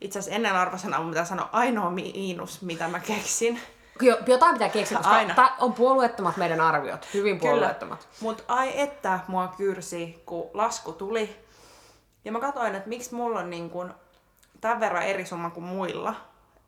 itse 0.00 0.18
asiassa 0.18 0.36
ennen 0.36 0.52
arvosanaa 0.54 1.00
mun 1.00 1.10
pitää 1.10 1.24
sanoa 1.24 1.48
ainoa 1.52 1.90
miinus, 1.90 2.62
mitä 2.62 2.88
mä 2.88 3.00
keksin. 3.00 3.60
Jo, 4.00 4.18
jotain 4.26 4.52
pitää 4.52 4.68
keksiä, 4.68 4.98
koska 4.98 5.12
Aina. 5.12 5.34
ta- 5.34 5.54
on 5.58 5.72
puolueettomat 5.72 6.36
meidän 6.36 6.60
arviot. 6.60 7.08
Hyvin 7.14 7.40
puolueettomat. 7.40 8.08
Mutta 8.20 8.42
ai 8.48 8.80
että 8.80 9.20
mua 9.28 9.54
kyrsi, 9.56 10.22
kun 10.26 10.50
lasku 10.54 10.92
tuli. 10.92 11.36
Ja 12.24 12.32
mä 12.32 12.40
katsoin, 12.40 12.74
että 12.74 12.88
miksi 12.88 13.14
mulla 13.14 13.40
on 13.40 13.50
niin 13.50 13.70
kun 13.70 13.94
tämän 14.60 14.80
verran 14.80 15.02
eri 15.02 15.26
summa 15.26 15.50
kuin 15.50 15.64
muilla. 15.64 16.14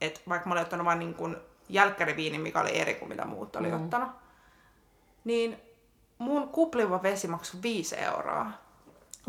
Et 0.00 0.22
vaikka 0.28 0.48
mä 0.48 0.52
olin 0.54 0.62
ottanut 0.62 0.84
vain 0.84 0.98
niin 0.98 1.36
jälkkäriviini, 1.68 2.38
mikä 2.38 2.60
oli 2.60 2.78
eri 2.78 2.94
kuin 2.94 3.08
mitä 3.08 3.24
muut 3.24 3.56
oli 3.56 3.68
mm. 3.68 3.84
ottanut. 3.84 4.08
Niin 5.24 5.60
mun 6.18 6.48
kupliva 6.48 7.02
vesi 7.02 7.28
maksoi 7.28 7.62
5 7.62 7.96
euroa. 7.96 8.46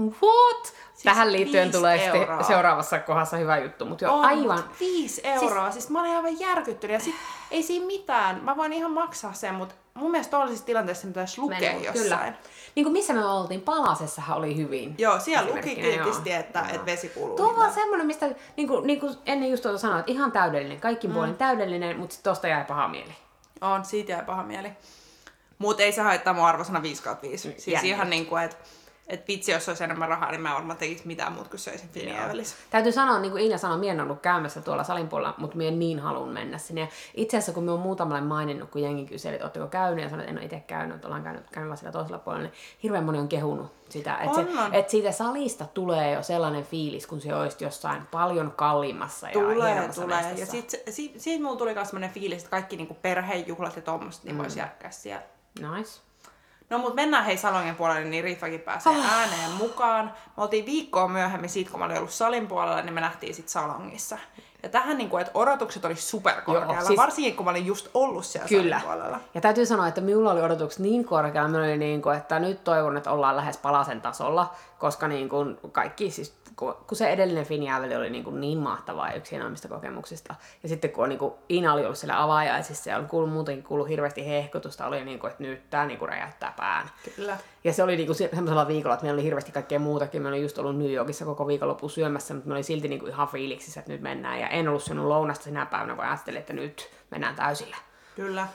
What? 0.01 0.63
Siis 0.63 1.03
Tähän 1.03 1.31
liittyen 1.31 1.63
viisi 1.63 1.77
tulee 1.77 1.97
sitten 1.97 2.45
seuraavassa 2.47 2.99
kohdassa 2.99 3.37
hyvä 3.37 3.57
juttu, 3.57 3.85
mutta 3.85 4.06
jo 4.06 4.13
On, 4.13 4.25
aivan. 4.25 4.57
mut 4.57 4.80
5 4.80 5.21
euroa. 5.23 5.63
Siis... 5.63 5.73
siis 5.73 5.89
mä 5.89 5.99
olin 5.99 6.16
aivan 6.16 6.39
järkyttynyt. 6.39 6.94
Ja 6.94 6.99
sit 6.99 7.16
ei 7.51 7.63
siinä 7.63 7.85
mitään. 7.85 8.44
Mä 8.44 8.57
voin 8.57 8.73
ihan 8.73 8.92
maksaa 8.92 9.33
sen, 9.33 9.56
mutta 9.56 9.75
mun 9.94 10.11
mielestä 10.11 10.31
tuollaisissa 10.31 10.66
tilanteissa 10.66 11.07
pitäisi 11.07 11.42
lukea 11.42 11.59
Menu, 11.59 11.83
jossain. 11.83 12.04
Kyllä. 12.04 12.33
Niin 12.75 12.83
kuin 12.83 12.94
missä 12.94 13.13
me 13.13 13.25
oltiin, 13.25 13.61
Palasessahan 13.61 14.37
oli 14.37 14.57
hyvin. 14.57 14.95
Joo, 14.97 15.19
siellä 15.19 15.56
luki 15.56 15.75
kiltisti, 15.75 16.31
että, 16.31 16.66
että 16.69 16.85
vesi 16.85 17.09
kuuluu 17.09 17.37
Tuo 17.37 17.49
on 17.49 17.56
vaan 17.56 17.73
semmoinen, 17.73 18.07
mistä 18.07 18.30
niin 18.57 18.68
kuin, 18.68 18.87
niin 18.87 18.99
kuin 18.99 19.16
ennen 19.25 19.51
just 19.51 19.63
tuota 19.63 19.77
sanoit, 19.77 20.09
ihan 20.09 20.31
täydellinen, 20.31 20.80
kaikki 20.80 21.07
puolin 21.07 21.37
täydellinen, 21.37 21.97
mutta 21.99 22.13
sitten 22.13 22.31
tosta 22.31 22.47
jäi 22.47 22.66
paha 22.66 22.87
mieli. 22.87 23.16
On, 23.61 23.85
siitä 23.85 24.11
jäi 24.11 24.23
paha 24.23 24.44
mieli. 24.44 24.71
Mutta 25.57 25.83
ei 25.83 25.92
se 25.92 26.01
haittaa 26.01 26.33
mun 26.33 26.45
arvosana 26.45 26.81
5 26.81 27.04
kautta 27.04 27.27
5. 27.27 27.42
Siis 27.44 27.68
Jännä. 27.68 27.87
ihan 27.87 28.09
niin 28.09 28.25
kuin, 28.25 28.44
että 28.44 28.57
et 29.07 29.28
vitsi, 29.28 29.52
jos 29.52 29.69
olisi 29.69 29.83
enemmän 29.83 30.09
rahaa, 30.09 30.31
niin 30.31 30.42
mä 30.42 30.49
en 30.49 30.56
varmaan 30.56 30.78
tekisi 30.78 31.07
mitään 31.07 31.33
muuta 31.33 31.49
kuin 31.49 31.59
söisin 31.59 31.90
Finievälissä. 31.90 32.56
Täytyy 32.69 32.92
sanoa, 32.92 33.19
niin 33.19 33.31
kuin 33.31 33.44
Iina 33.44 33.57
sanoi, 33.57 33.78
minä 33.78 33.92
en 33.94 34.02
ollut 34.02 34.19
käymässä 34.21 34.61
tuolla 34.61 34.83
salin 34.83 35.07
puolella, 35.07 35.33
mutta 35.37 35.57
minä 35.57 35.71
niin 35.78 35.99
haluan 35.99 36.30
mennä 36.30 36.57
sinne. 36.57 36.81
Ja 36.81 36.87
itse 37.14 37.37
asiassa 37.37 37.52
kun 37.54 37.64
minä 37.64 37.71
olen 37.71 37.83
muutamalle 37.83 38.21
maininnut, 38.21 38.69
kun 38.69 38.81
jengi 38.81 39.06
kyseli, 39.06 39.33
että 39.35 39.45
oletteko 39.45 39.68
käynyt, 39.68 40.04
ja 40.04 40.09
sanoin, 40.09 40.21
että 40.23 40.31
en 40.31 40.37
ole 40.37 40.45
itse 40.45 40.59
käynyt, 40.68 40.95
että 40.95 41.07
ollaan 41.07 41.23
käynyt, 41.23 41.49
käynyt 41.52 41.69
vaan 41.69 41.78
sillä 41.78 41.92
toisella 41.92 42.19
puolella, 42.19 42.44
niin 42.44 42.54
hirveän 42.83 43.04
moni 43.04 43.19
on 43.19 43.28
kehunut 43.28 43.71
sitä. 43.90 44.16
Että, 44.18 44.35
se, 44.35 44.47
että 44.71 44.92
siitä 44.92 45.11
salista 45.11 45.66
tulee 45.73 46.11
jo 46.14 46.23
sellainen 46.23 46.64
fiilis, 46.64 47.07
kun 47.07 47.21
se 47.21 47.35
olisi 47.35 47.64
jossain 47.64 48.02
paljon 48.11 48.52
kalliimmassa 48.56 49.28
ja 49.28 49.33
Tulee, 49.33 49.56
tulee. 49.56 49.76
Ja 49.76 49.81
mestassa. 49.81 50.52
sit, 50.52 50.69
se- 50.69 50.83
si, 50.90 51.14
siitä 51.18 51.44
mulla 51.44 51.57
tuli 51.57 51.73
myös 51.73 51.87
sellainen 51.87 52.09
fiilis, 52.14 52.37
että 52.37 52.52
kaikki 52.52 52.78
niinku 52.78 52.94
perhejuhlat 53.02 53.76
ja 53.76 53.81
tommoset, 53.81 54.23
niin 54.23 54.35
Mm. 54.35 54.42
voisi 54.42 54.59
järkkää 54.59 54.92
siellä. 54.92 55.23
Nice. 55.78 56.02
No 56.69 56.78
mut 56.78 56.95
mennään 56.95 57.26
hei 57.26 57.38
Salongen 57.38 57.76
puolelle, 57.76 58.04
niin 58.04 58.24
Ritvakin 58.24 58.59
pääsee 58.59 58.94
Ah. 59.00 59.14
ääneen 59.19 59.52
mukaan. 59.52 60.14
Me 60.38 60.44
oltiin 60.44 60.66
viikkoa 60.66 61.07
myöhemmin 61.07 61.50
siitä, 61.50 61.71
kun 61.71 61.80
mä 61.80 61.86
olin 61.86 61.97
ollut 61.97 62.12
salin 62.12 62.47
puolella, 62.47 62.81
niin 62.81 62.94
me 62.94 63.02
nähtiin 63.02 63.36
sit 63.36 63.50
Salongissa. 63.50 64.18
Ja 64.64 64.69
tähän 64.69 64.97
niinku, 64.97 65.18
että 65.18 65.31
odotukset 65.33 65.86
oli 65.86 65.95
superkorkealla, 65.95 66.74
Joo, 66.74 66.86
siis... 66.88 66.97
varsinkin 67.00 67.36
kun 67.36 67.45
mä 67.45 67.52
olin 67.52 67.66
just 67.66 67.88
ollut 67.94 68.26
siellä 68.26 68.47
Kyllä. 68.47 68.80
salin 68.80 68.92
puolella. 68.97 69.19
Ja 69.33 69.42
täytyy 69.42 69.66
sanoa, 69.66 69.88
että 69.88 70.02
minulla 70.02 70.31
oli 70.31 70.42
odotukset 70.42 70.80
niin 70.80 71.06
korkealla, 71.06 71.47
minulla 71.50 71.66
oli 71.68 71.78
niin 71.78 72.02
kuin, 72.02 72.18
että 72.18 72.40
nyt 72.40 72.64
toivon, 72.64 72.97
että 72.97 73.12
ollaan 73.12 73.36
lähes 73.36 73.57
palasen 73.57 74.02
tasolla, 74.02 74.54
koska 74.80 75.07
niin 75.07 75.30
kuin 75.30 75.57
kaikki, 75.71 76.12
siis 76.12 76.36
kun 76.57 76.76
kun 76.87 76.97
se 76.97 77.09
edellinen 77.09 77.45
Finjääveli 77.45 77.95
oli 77.95 78.09
niin, 78.09 78.23
kuin 78.23 78.42
niin 78.42 78.57
mahtavaa 78.57 79.14
yksi 79.14 79.31
hienoimmista 79.31 79.68
kokemuksista. 79.68 80.35
Ja 80.64 80.69
sitten 80.69 80.92
kun 80.92 81.04
on 81.04 81.09
niin 81.09 81.19
kuin, 81.19 81.33
Iina 81.49 81.73
oli 81.73 81.83
ollut 81.83 81.97
siellä 81.97 82.23
avaajaisissa 82.23 82.90
ja 82.90 82.97
oli 82.97 83.06
kuullut 83.06 83.33
muutenkin 83.33 83.64
kuullut 83.64 83.90
hirveästi 83.90 84.28
hehkutusta, 84.28 84.87
oli 84.87 85.06
niin 85.06 85.19
kuin, 85.19 85.31
että 85.31 85.44
nyt 85.44 85.69
tämä 85.69 85.85
niin 85.85 85.99
kuin 85.99 86.09
räjäyttää 86.09 86.54
pään. 86.57 86.90
Kyllä. 87.16 87.37
Ja 87.64 87.73
se 87.73 87.83
oli 87.83 87.95
niinku 87.95 88.14
se- 88.14 88.30
semmoisella 88.33 88.68
viikolla, 88.68 88.94
että 88.94 89.06
meillä 89.06 89.18
oli 89.18 89.23
hirveästi 89.23 89.52
kaikkea 89.52 89.80
muutakin. 89.80 90.21
Me 90.21 90.28
oli 90.28 90.42
just 90.42 90.57
ollut 90.57 90.78
New 90.78 90.92
Yorkissa 90.92 91.26
koko 91.26 91.47
viikonloppu 91.47 91.90
syömässä, 91.90 92.33
mutta 92.33 92.47
me 92.47 92.54
oli 92.54 92.64
silti 92.64 92.87
niinku 92.87 93.07
ihan 93.07 93.28
fiiliksissä, 93.28 93.80
että 93.80 93.92
nyt 93.92 94.02
mennään. 94.02 94.40
Ja 94.40 94.47
ja 94.47 94.52
en 94.52 94.68
ollut 94.68 94.83
syönyt 94.83 95.06
lounasta 95.06 95.44
sinä 95.44 95.66
päivänä, 95.66 95.95
kun 95.95 96.04
ajattelin, 96.04 96.40
että 96.40 96.54
nyt 96.54 96.90
mennään 97.11 97.35
täysillä. 97.35 97.78
Kyllä. 98.16 98.47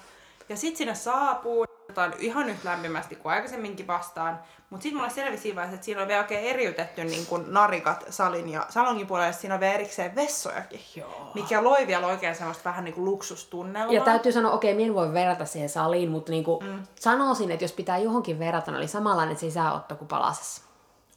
Ja 0.49 0.57
sitten 0.57 0.79
sinne 0.79 0.95
saapuu, 0.95 1.67
otetaan 1.85 2.15
ihan 2.19 2.51
yhtä 2.51 2.69
lämpimästi 2.69 3.17
kuin 3.17 3.33
aikaisemminkin 3.33 3.87
vastaan. 3.87 4.41
Mutta 4.71 4.83
sitten 4.83 4.97
mulle 4.97 5.11
selvisi 5.11 5.43
siinä 5.43 5.57
vaiheessa, 5.57 5.75
että 5.75 5.85
siinä 5.85 6.03
on 6.03 6.09
vielä 6.09 6.21
oikein 6.21 6.45
eriytetty 6.45 7.05
niin 7.05 7.27
kun 7.27 7.45
narikat 7.49 8.05
salin 8.11 8.49
ja 8.49 8.67
salongin 8.69 9.07
puolella, 9.07 9.27
ja 9.27 9.33
siinä 9.33 9.55
on 9.55 9.61
vielä 9.61 9.75
erikseen 9.75 10.15
vessojakin. 10.15 10.81
Joo. 10.97 11.31
Mikä 11.35 11.65
loi 11.65 11.87
vielä 11.87 12.07
oikein 12.07 12.35
semmoista 12.35 12.65
vähän 12.65 12.85
niin 12.85 12.95
kuin 12.95 13.05
luksustunnelmaa. 13.05 13.95
Ja 13.95 14.01
täytyy 14.01 14.33
sanoa, 14.33 14.53
okei, 14.53 14.75
minä 14.75 14.87
en 14.87 14.95
voi 14.95 15.13
verrata 15.13 15.45
siihen 15.45 15.69
saliin, 15.69 16.11
mutta 16.11 16.33
niinku 16.33 16.61
mm. 16.61 16.83
sanoisin, 17.01 17.51
että 17.51 17.65
jos 17.65 17.73
pitää 17.73 17.99
johonkin 17.99 18.39
verrata, 18.39 18.71
niin 18.71 18.79
oli 18.79 18.89
samanlainen 18.89 19.37
sisäotto 19.37 19.97
kuin 19.97 20.09
palasessa. 20.09 20.63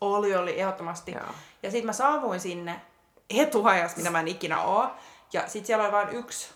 Oli, 0.01 0.35
oli, 0.35 0.59
ehdottomasti. 0.59 1.11
Joo. 1.11 1.23
Ja 1.63 1.71
sitten 1.71 1.85
mä 1.85 1.93
saavuin 1.93 2.39
sinne 2.39 2.81
etuajassa, 3.29 3.97
mitä 3.97 4.09
mä 4.09 4.19
en 4.19 4.27
ikinä 4.27 4.61
oo. 4.61 4.87
Ja 5.33 5.41
sitten 5.47 5.65
siellä 5.65 5.83
oli 5.83 5.91
vain 5.91 6.09
yksi, 6.09 6.49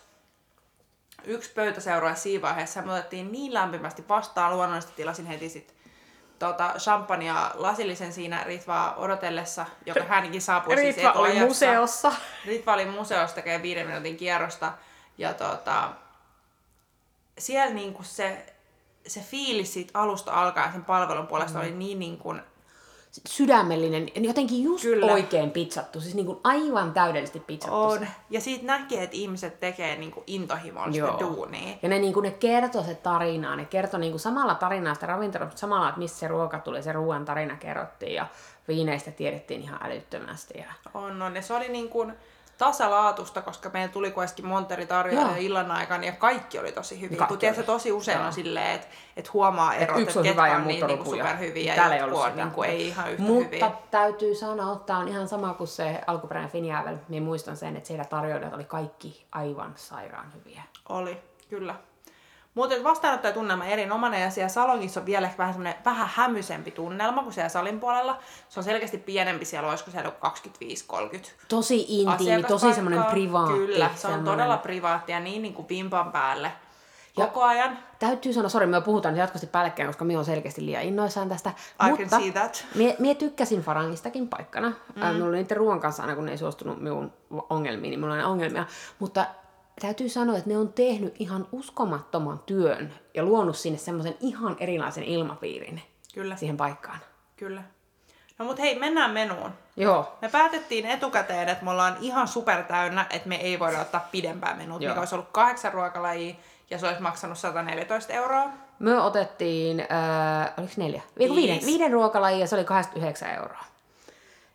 yksi 1.24 1.52
pöytäseuraaja 1.52 2.16
siinä 2.16 2.42
vaiheessa. 2.42 2.82
Me 2.82 2.92
otettiin 2.92 3.32
niin 3.32 3.54
lämpimästi 3.54 4.04
vastaan. 4.08 4.56
Luonnollisesti 4.56 4.96
tilasin 4.96 5.26
heti 5.26 5.48
sit 5.48 5.74
tota, 6.40 6.74
champagnea 6.78 7.50
lasillisen 7.54 8.12
siinä 8.12 8.44
Ritvaa 8.44 8.94
odotellessa, 8.94 9.66
joka 9.86 10.04
hänkin 10.04 10.42
saapui 10.42 10.76
siis 10.76 10.96
Ritva 10.96 11.10
oli 11.10 11.28
etuajassa. 11.28 11.46
museossa. 11.46 12.12
Ritva 12.46 12.72
oli 12.72 12.84
museossa 12.84 13.34
tekee 13.34 13.62
viiden 13.62 13.86
minuutin 13.86 14.16
kierrosta. 14.16 14.72
Ja 15.18 15.34
tota, 15.34 15.90
siellä 17.38 17.74
niinku 17.74 18.02
se, 18.02 18.54
se 19.06 19.20
fiilis 19.20 19.72
siitä 19.72 19.98
alusta 19.98 20.32
alkaen 20.32 20.72
sen 20.72 20.84
palvelun 20.84 21.26
puolesta 21.26 21.58
mm. 21.58 21.64
oli 21.64 21.70
niin, 21.70 21.98
niin 21.98 22.18
kuin, 22.18 22.42
Sydämellinen, 23.28 24.08
jotenkin 24.14 24.62
just 24.62 24.82
Kyllä. 24.82 25.06
Oikein 25.06 25.50
pizzattu, 25.50 26.00
siis 26.00 26.14
niinku 26.14 26.40
aivan 26.44 26.92
täydellisesti 26.92 27.40
pizzattu 27.40 27.76
on. 27.76 28.06
Ja 28.30 28.40
siitä 28.40 28.66
näkee, 28.66 29.02
että 29.02 29.16
ihmiset 29.16 29.60
tekee 29.60 29.98
intohimolla 30.26 30.92
sitä 30.92 31.06
Joo. 31.06 31.20
duunia. 31.20 31.76
Ja 31.82 31.88
ne, 31.88 31.98
niinku, 31.98 32.20
ne 32.20 32.30
kertoi 32.30 32.84
se 32.84 32.94
tarinaa, 32.94 33.56
ne 33.56 33.64
kertoi 33.64 34.00
niinku 34.00 34.18
samalla 34.18 34.54
tarinaa 34.54 34.94
sitä 34.94 35.06
ravintolasta, 35.06 35.50
mutta 35.50 35.60
samalla, 35.60 35.88
että 35.88 35.98
missä 35.98 36.18
se 36.18 36.28
ruoka 36.28 36.58
tuli, 36.58 36.82
se 36.82 36.92
ruoan 36.92 37.24
tarina 37.24 37.56
kerrottiin 37.56 38.14
ja 38.14 38.26
viineistä 38.68 39.10
tiedettiin 39.10 39.62
ihan 39.62 39.80
älyttömästi. 39.82 40.58
Ja... 40.58 40.72
On, 40.94 41.22
on. 41.22 41.36
Ja 41.36 41.42
se 41.42 41.54
oli 41.54 41.68
niin 41.68 41.88
kuin 41.88 42.14
tasalaatusta, 42.60 43.42
koska 43.42 43.70
meillä 43.72 43.92
tuli 43.92 44.10
kuitenkin 44.10 44.46
Monteri 44.46 44.86
tarjoaja 44.86 45.36
illan 45.36 45.70
aikana 45.70 46.04
ja 46.04 46.12
kaikki 46.12 46.58
oli 46.58 46.72
tosi 46.72 47.00
hyviä. 47.00 47.18
Kaikki 47.18 47.32
Kun 47.32 47.38
tiedätkö, 47.38 47.62
tosi 47.62 47.92
usein 47.92 48.18
Joo. 48.18 48.26
on 48.26 48.32
silleen, 48.32 48.70
että 48.74 48.86
et 49.16 49.32
huomaa 49.32 49.74
erot, 49.74 49.98
että 49.98 50.12
hyvä 50.12 50.22
ketkä 50.22 50.46
ja 50.46 50.56
on 50.56 50.66
niin, 50.66 50.84
on 50.84 50.88
niin 50.88 50.98
lukuja. 50.98 51.24
superhyviä 51.24 51.74
Täällä 51.74 51.94
ei 51.96 52.00
jotkut 52.00 52.14
ollut 52.14 52.26
on 52.26 52.32
sitä. 52.32 52.44
niin 52.44 52.54
kuin, 52.54 52.70
ei 52.70 52.88
ihan 52.88 53.10
yhtä 53.10 53.22
Mutta 53.22 53.44
hyviä. 53.44 53.70
täytyy 53.90 54.34
sanoa, 54.34 54.72
että 54.72 54.96
on 54.96 55.08
ihan 55.08 55.28
sama 55.28 55.54
kuin 55.54 55.68
se 55.68 56.00
alkuperäinen 56.06 56.52
Finjäävel. 56.52 56.96
Minä 57.08 57.24
muistan 57.26 57.56
sen, 57.56 57.76
että 57.76 57.86
siellä 57.86 58.04
tarjoilijat 58.04 58.54
oli 58.54 58.64
kaikki 58.64 59.26
aivan 59.32 59.72
sairaan 59.76 60.32
hyviä. 60.34 60.62
Oli, 60.88 61.18
kyllä. 61.48 61.74
Mutta 62.54 62.74
vastaanottajatunnelma 62.84 63.64
erinomainen 63.64 64.22
ja 64.22 64.30
siellä 64.30 64.48
salongissa 64.48 65.00
on 65.00 65.06
vielä 65.06 65.26
ehkä 65.26 65.38
vähän 65.38 65.54
semmoinen 65.54 65.74
vähän 65.84 66.10
hämysempi 66.14 66.70
tunnelma 66.70 67.22
kuin 67.22 67.32
siellä 67.32 67.48
salin 67.48 67.80
puolella. 67.80 68.18
Se 68.48 68.60
on 68.60 68.64
selkeästi 68.64 68.98
pienempi 68.98 69.44
siellä, 69.44 69.68
olisiko 69.68 69.90
siellä 69.90 70.12
25-30 71.16 71.28
Tosi 71.48 71.86
intiimi, 71.88 72.42
tosi 72.42 72.74
semmoinen 72.74 73.04
privaatti. 73.04 73.54
Kyllä, 73.54 73.90
se 73.94 74.08
on 74.08 74.24
todella 74.24 74.56
privaatti 74.56 75.12
ja 75.12 75.20
niin, 75.20 75.42
niin 75.42 75.54
kuin 75.54 75.68
vimpan 75.68 76.12
päälle 76.12 76.52
koko 77.14 77.42
ajan. 77.42 77.78
Täytyy 77.98 78.32
sanoa, 78.32 78.48
sori, 78.48 78.66
me 78.66 78.80
puhutaan 78.80 79.14
nyt 79.14 79.20
jatkuvasti 79.20 79.46
päällekkäin, 79.46 79.88
koska 79.88 80.04
minä 80.04 80.18
olen 80.18 80.24
selkeästi 80.24 80.66
liian 80.66 80.82
innoissaan 80.82 81.28
tästä. 81.28 81.50
I 81.86 81.90
mutta 81.90 82.06
can 82.06 82.22
see 82.22 82.32
that. 82.32 82.66
Mie, 82.74 82.96
mie 82.98 83.14
tykkäsin 83.14 83.60
Farangistakin 83.60 84.28
paikkana. 84.28 84.72
Mm. 84.96 85.02
Äh, 85.02 85.12
mulla 85.12 85.26
oli 85.26 85.36
niiden 85.36 85.56
ruoan 85.56 85.80
kanssa 85.80 86.02
aina, 86.02 86.14
kun 86.14 86.24
ne 86.24 86.32
ei 86.32 86.38
suostunut 86.38 86.80
minun 86.80 87.12
ongelmiin, 87.50 87.90
niin 87.90 88.00
mulla 88.00 88.14
oli 88.14 88.22
ongelmia. 88.22 88.66
Mutta 88.98 89.26
täytyy 89.80 90.08
sanoa, 90.08 90.36
että 90.36 90.50
ne 90.50 90.58
on 90.58 90.72
tehnyt 90.72 91.14
ihan 91.18 91.46
uskomattoman 91.52 92.40
työn 92.46 92.94
ja 93.14 93.22
luonut 93.22 93.56
sinne 93.56 93.78
semmoisen 93.78 94.16
ihan 94.20 94.56
erilaisen 94.60 95.04
ilmapiirin 95.04 95.82
Kyllä, 96.14 96.36
siihen 96.36 96.56
paikkaan. 96.56 96.98
kyllä. 97.36 97.62
No 98.38 98.44
mut 98.46 98.58
hei, 98.58 98.78
mennään 98.78 99.10
menuun. 99.10 99.50
Joo. 99.76 100.16
Me 100.22 100.28
päätettiin 100.28 100.86
etukäteen, 100.86 101.48
että 101.48 101.64
me 101.64 101.70
ollaan 101.70 101.96
ihan 102.00 102.28
super 102.28 102.62
täynnä, 102.62 103.06
että 103.10 103.28
me 103.28 103.36
ei 103.36 103.58
voida 103.58 103.80
ottaa 103.80 104.08
pidempää 104.12 104.54
menuut, 104.56 104.82
Joo. 104.82 104.90
mikä 104.90 105.00
olisi 105.00 105.14
ollut 105.14 105.28
kahdeksan 105.32 105.72
ruokalajia 105.72 106.34
ja 106.70 106.78
se 106.78 106.86
olisi 106.86 107.02
maksanut 107.02 107.38
114 107.38 108.12
euroa. 108.12 108.44
Me 108.78 109.00
otettiin, 109.00 109.80
äh, 109.80 110.52
oliko 110.56 110.72
neljä? 110.76 111.02
Viiden, 111.18 111.36
viiden, 111.36 111.66
viiden 111.66 111.92
ruokalajia 111.92 112.38
ja 112.40 112.46
se 112.46 112.54
oli 112.54 112.64
89 112.64 113.30
euroa. 113.30 113.64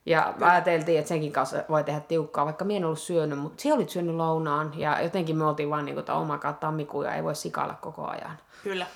Ja 0.06 0.34
Kyllä. 0.34 0.52
ajateltiin, 0.52 1.00
että 1.00 1.10
senkin 1.10 1.32
kanssa 1.32 1.64
voi 1.70 1.84
tehdä 1.84 2.00
tiukkaa, 2.00 2.46
vaikka 2.46 2.66
minä 2.66 2.78
en 2.78 2.86
ollut 2.86 3.00
syönyt, 3.00 3.40
mutta 3.40 3.62
siellä 3.62 3.78
olit 3.78 3.90
syönyt 3.90 4.16
lounaan 4.16 4.74
ja 4.80 5.02
jotenkin 5.02 5.38
me 5.38 5.46
oltiin 5.46 5.70
vaan 5.70 5.86
niin 5.86 5.96
kuin, 5.96 6.12
oh 6.12 6.28
my 6.28 6.38
god, 6.38 6.54
tammikuu 6.54 7.04
ja 7.04 7.16
ei 7.16 7.24
voi 7.24 7.36
sikailla 7.36 7.74
koko 7.74 8.08
ajan. 8.08 8.38
Kyllä. 8.64 8.88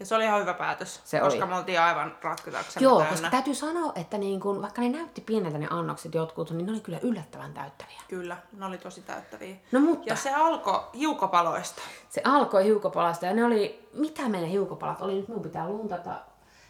Ja 0.00 0.06
se 0.06 0.14
oli 0.14 0.24
ihan 0.24 0.40
hyvä 0.40 0.54
päätös, 0.54 1.00
Se 1.04 1.20
koska 1.20 1.44
oli. 1.44 1.50
me 1.50 1.56
oltiin 1.58 1.80
aivan 1.80 2.16
ratkotaksemme 2.22 2.84
Joo, 2.84 2.94
täynnä. 2.98 3.10
koska 3.12 3.30
täytyy 3.30 3.54
sanoa, 3.54 3.92
että 3.94 4.18
niin 4.18 4.40
kuin, 4.40 4.62
vaikka 4.62 4.82
ne 4.82 4.88
näytti 4.88 5.20
pieneltä 5.20 5.58
ne 5.58 5.66
annokset 5.70 6.14
jotkut, 6.14 6.50
niin 6.50 6.66
ne 6.66 6.72
oli 6.72 6.80
kyllä 6.80 6.98
yllättävän 7.02 7.54
täyttäviä. 7.54 8.00
Kyllä, 8.08 8.36
ne 8.58 8.66
oli 8.66 8.78
tosi 8.78 9.02
täyttäviä. 9.02 9.56
No 9.72 9.80
mutta 9.80 10.08
Ja 10.08 10.16
se 10.16 10.34
alkoi 10.34 10.80
hiukopaloista. 10.94 11.82
se 12.08 12.20
alkoi 12.24 12.64
hiukopalasta 12.64 13.26
ja 13.26 13.34
ne 13.34 13.44
oli, 13.44 13.88
mitä 13.92 14.28
meidän 14.28 14.48
hiukopalat 14.50 15.02
oli, 15.02 15.14
nyt 15.14 15.28
minun 15.28 15.42
pitää 15.42 15.68
luntata. 15.68 16.10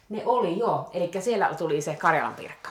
Ne 0.09 0.21
oli 0.25 0.59
joo, 0.59 0.89
eli 0.93 1.11
siellä 1.19 1.53
tuli 1.57 1.81
se 1.81 1.95
Karjalan 1.95 2.33
pirkka. 2.35 2.69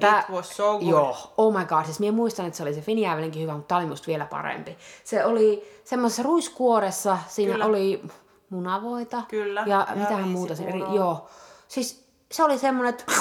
Ja 0.00 0.20
It 0.20 0.28
was 0.28 0.56
so 0.56 0.78
good. 0.78 0.90
Joo, 0.90 1.16
oh 1.36 1.58
my 1.58 1.64
god, 1.64 1.84
siis 1.84 2.00
minä 2.00 2.12
muistan, 2.12 2.46
että 2.46 2.56
se 2.56 2.62
oli 2.62 2.74
se 2.74 2.80
Finjäävelinkin 2.80 3.42
hyvä, 3.42 3.52
mutta 3.52 3.68
tämä 3.68 3.78
oli 3.78 3.86
musta 3.86 4.06
vielä 4.06 4.26
parempi. 4.26 4.78
Se 5.04 5.24
oli 5.24 5.80
semmoisessa 5.84 6.22
ruiskuoressa, 6.22 7.18
siinä 7.28 7.52
Kyllä. 7.52 7.66
oli 7.66 8.02
munavoita. 8.50 9.22
Kyllä, 9.28 9.64
Ja, 9.66 9.86
ja 9.90 9.96
mitähän 9.96 10.28
muuta 10.28 10.54
se 10.54 10.64
joo. 10.94 11.28
Siis 11.68 12.06
se 12.32 12.44
oli 12.44 12.58
semmoinen, 12.58 12.94
että 12.94 13.12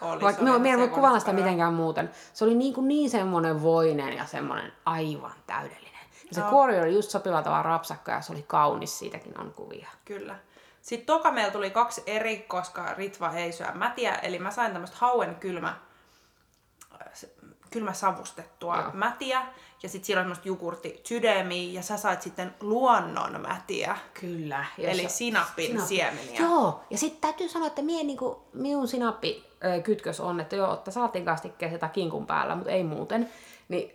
Oli, 0.00 0.20
vaikka 0.20 0.42
oli 0.42 0.58
minä 0.58 0.74
en 0.74 0.80
voi 0.80 0.88
se 0.88 0.94
kuvailla 0.94 1.18
sitä 1.18 1.32
mitenkään 1.32 1.74
muuten. 1.74 2.10
Se 2.32 2.44
oli 2.44 2.54
niin, 2.54 2.74
kuin 2.74 2.88
niin 2.88 3.10
semmoinen 3.10 3.62
voinen 3.62 4.12
ja 4.12 4.26
semmoinen 4.26 4.72
aivan 4.84 5.34
täydellinen. 5.46 5.84
Ja 6.28 6.34
se 6.34 6.40
kuori 6.50 6.80
oli 6.80 6.94
just 6.94 7.10
sopivalla 7.10 7.42
tavalla 7.42 7.62
rapsakka 7.62 8.12
ja 8.12 8.20
se 8.20 8.32
oli 8.32 8.42
kaunis, 8.42 8.98
siitäkin 8.98 9.40
on 9.40 9.52
kuvia. 9.52 9.88
Kyllä. 10.04 10.38
Sitten 10.82 11.06
toka 11.06 11.30
meillä 11.30 11.52
tuli 11.52 11.70
kaksi 11.70 12.02
eri, 12.06 12.38
koska 12.38 12.94
Ritva 12.96 13.32
ei 13.32 13.52
syö 13.52 13.72
mätiä, 13.74 14.14
eli 14.14 14.38
mä 14.38 14.50
sain 14.50 14.72
tämmöistä 14.72 14.96
hauen 15.00 15.34
kylmä, 15.34 15.76
kylmä 17.70 17.92
savustettua 17.92 18.76
Joo. 18.76 18.90
mätiä, 18.92 19.42
ja 19.82 19.88
sitten 19.88 20.06
siellä 20.06 20.20
on 20.20 20.24
semmoista 20.24 20.48
jogurtti 20.48 21.00
sydämiä, 21.04 21.72
ja 21.72 21.82
sä 21.82 21.96
sait 21.96 22.22
sitten 22.22 22.54
luonnon 22.60 23.40
mätiä, 23.40 23.96
Kyllä. 24.20 24.64
eli 24.78 25.08
sinappin 25.08 25.66
Sinappi. 25.66 25.88
siemeniä. 25.88 26.40
Joo, 26.40 26.84
ja 26.90 26.98
sitten 26.98 27.20
täytyy 27.20 27.48
sanoa, 27.48 27.66
että 27.66 27.82
mie, 27.82 28.02
niinku, 28.02 28.42
minun 28.52 28.88
sinappi 28.88 29.44
ö, 29.64 29.80
kytkös 29.80 30.20
on, 30.20 30.40
että 30.40 30.56
joo, 30.56 30.70
ottaa 30.70 30.92
salaatin 30.92 31.24
kastikkeeseen 31.24 31.80
tai 31.80 31.88
kinkun 31.88 32.26
päällä, 32.26 32.54
mutta 32.54 32.70
ei 32.70 32.84
muuten. 32.84 33.30
Niin 33.68 33.90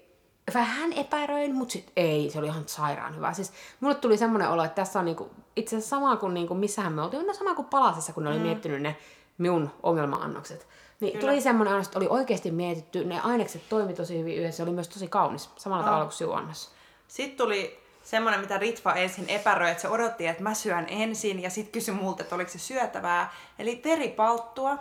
vähän 0.53 0.93
epäröin, 0.93 1.55
mutta 1.55 1.71
sitten 1.71 1.93
ei, 1.95 2.29
se 2.29 2.39
oli 2.39 2.47
ihan 2.47 2.63
sairaan 2.67 3.15
hyvä. 3.15 3.33
Siis 3.33 3.53
mulle 3.79 3.95
tuli 3.95 4.17
semmoinen 4.17 4.49
olo, 4.49 4.63
että 4.63 4.75
tässä 4.75 4.99
on 4.99 5.05
niinku, 5.05 5.29
itse 5.55 5.75
asiassa 5.75 5.95
sama 5.95 6.17
kuin 6.17 6.33
niinku, 6.33 6.53
missähän 6.53 6.93
me 6.93 7.01
oltiin, 7.01 7.27
no 7.27 7.33
sama 7.33 7.55
kuin 7.55 7.67
Palasessa, 7.67 8.13
kun 8.13 8.23
ne 8.23 8.29
oli 8.29 8.39
miettinyt 8.39 8.81
ne 8.81 8.97
minun 9.37 9.71
ongelma-annokset. 9.83 10.67
Niin 10.99 11.13
Kyllä. 11.13 11.31
tuli 11.31 11.41
semmoinen 11.41 11.73
annos, 11.73 11.87
että 11.87 11.99
oli 11.99 12.07
oikeasti 12.09 12.51
mietitty, 12.51 13.05
ne 13.05 13.19
ainekset 13.19 13.69
toimi 13.69 13.93
tosi 13.93 14.19
hyvin 14.19 14.37
yhdessä, 14.37 14.57
se 14.57 14.63
oli 14.63 14.71
myös 14.71 14.87
tosi 14.87 15.07
kaunis, 15.07 15.49
samalla 15.55 15.83
tavalla 15.83 16.05
kuin 16.05 16.13
siuannos. 16.13 16.71
Sitten 17.07 17.37
tuli 17.37 17.79
semmoinen, 18.03 18.41
mitä 18.41 18.57
Ritva 18.57 18.93
ensin 18.93 19.25
epäröi, 19.27 19.71
että 19.71 19.81
se 19.81 19.89
odotti, 19.89 20.27
että 20.27 20.43
mä 20.43 20.53
syön 20.53 20.85
ensin, 20.89 21.41
ja 21.41 21.49
sitten 21.49 21.71
kysyi 21.71 21.93
multa, 21.93 22.23
että 22.23 22.35
oliko 22.35 22.51
se 22.51 22.59
syötävää. 22.59 23.33
Eli 23.59 23.75
teripalttua. 23.75 24.77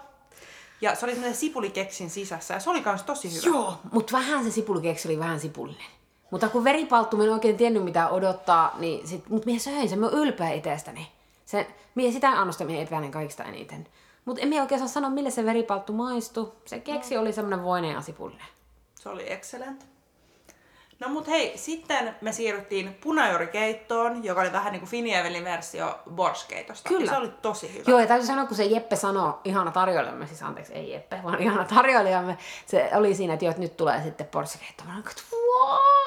Ja 0.81 0.95
se 0.95 1.07
oli 1.07 1.13
semmoinen 1.13 1.37
sipulikeksin 1.37 2.11
sisässä, 2.11 2.55
ja 2.55 2.61
se 2.61 2.71
oli 2.71 2.83
myös 2.85 3.03
tosi 3.03 3.35
hyvä. 3.35 3.47
Joo, 3.47 3.79
mutta 3.93 4.13
vähän 4.13 4.45
se 4.45 4.51
sipulikeksi 4.51 5.09
oli 5.09 5.19
vähän 5.19 5.41
sipullinen. 5.41 5.87
Mutta 6.31 6.49
kun 6.49 6.65
veripalttu, 6.65 7.17
minä 7.17 7.27
en 7.27 7.33
oikein 7.33 7.57
tiennyt 7.57 7.85
mitä 7.85 8.09
odottaa, 8.09 8.75
niin 8.79 9.09
sit, 9.09 9.29
mutta 9.29 9.47
minä 9.47 9.59
söin 9.59 9.89
sen, 9.89 9.99
minä 9.99 10.09
olen 10.09 10.19
ylpeä 10.19 10.51
itsestäni. 10.51 11.09
Se, 11.47 11.67
minä 11.95 12.13
sitä 12.13 12.29
annosta 12.31 12.65
minä 12.65 12.83
epäilen 12.83 13.11
kaikista 13.11 13.45
eniten. 13.45 13.87
Mutta 14.29 14.43
en 14.43 14.61
oikein 14.61 14.79
saa 14.79 14.89
sanoa, 14.89 15.11
mille 15.11 15.31
se 15.31 15.45
veripalttu 15.45 15.93
maistui. 15.93 16.53
Se 16.65 16.81
keksi 16.81 17.17
oli 17.17 17.33
semmoinen 17.33 17.65
voinen 17.65 17.93
ja 17.93 18.01
sipullinen. 18.01 18.47
Se 19.01 19.09
oli 19.09 19.33
excellent. 19.33 19.87
No 21.01 21.09
mut 21.09 21.29
hei, 21.29 21.59
sitten 21.59 22.15
me 22.21 22.33
siirryttiin 22.33 22.99
punajorikeittoon, 23.03 24.25
joka 24.25 24.41
oli 24.41 24.53
vähän 24.53 24.73
niin 24.73 24.81
kuin 24.81 24.91
Finievelin 24.91 25.45
versio 25.45 25.99
borskeitosta. 26.11 26.89
Kyllä. 26.89 27.05
Ja 27.05 27.11
se 27.11 27.17
oli 27.19 27.33
tosi 27.43 27.73
hyvä. 27.73 27.85
Joo, 27.87 27.99
ja 27.99 28.07
täytyy 28.07 28.27
sanoa, 28.27 28.47
kun 28.47 28.57
se 28.57 28.65
Jeppe 28.65 28.97
sanoi, 28.97 29.35
ihana 29.45 29.71
tarjoilijamme, 29.71 30.27
siis 30.27 30.43
anteeksi, 30.43 30.73
ei 30.73 30.93
Jeppe, 30.93 31.21
vaan 31.25 31.43
ihana 31.43 31.65
tarjoilijamme, 31.65 32.39
se 32.67 32.91
oli 32.95 33.15
siinä, 33.15 33.33
että, 33.33 33.45
joo, 33.45 33.51
että 33.51 33.63
nyt 33.63 33.77
tulee 33.77 34.03
sitten 34.03 34.27
porssikeitto. 34.27 34.85
Mä 34.85 34.99
että 34.99 35.23
what? 35.33 35.98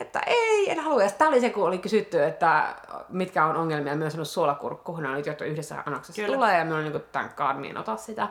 Että 0.00 0.20
ei, 0.26 0.70
en 0.70 0.80
halua. 0.80 1.02
Ja 1.02 1.10
tämä 1.10 1.28
oli 1.28 1.40
se, 1.40 1.50
kun 1.50 1.66
oli 1.66 1.78
kysytty, 1.78 2.24
että 2.24 2.76
mitkä 3.08 3.44
on 3.46 3.56
ongelmia. 3.56 3.96
Myös 3.96 4.12
sanonut 4.12 4.28
suolakurkku, 4.28 4.96
ne 4.96 5.08
oli 5.10 5.22
jo 5.26 5.46
yhdessä 5.46 5.82
annoksessa 5.86 6.22
Kyllä. 6.22 6.34
tulee, 6.36 6.58
ja 6.58 6.64
me 6.64 6.74
olin 6.74 6.92
niin 6.92 7.02
tämän 7.12 7.30
kaadmiin 7.36 7.76
ota 7.78 7.96
sitä. 7.96 8.28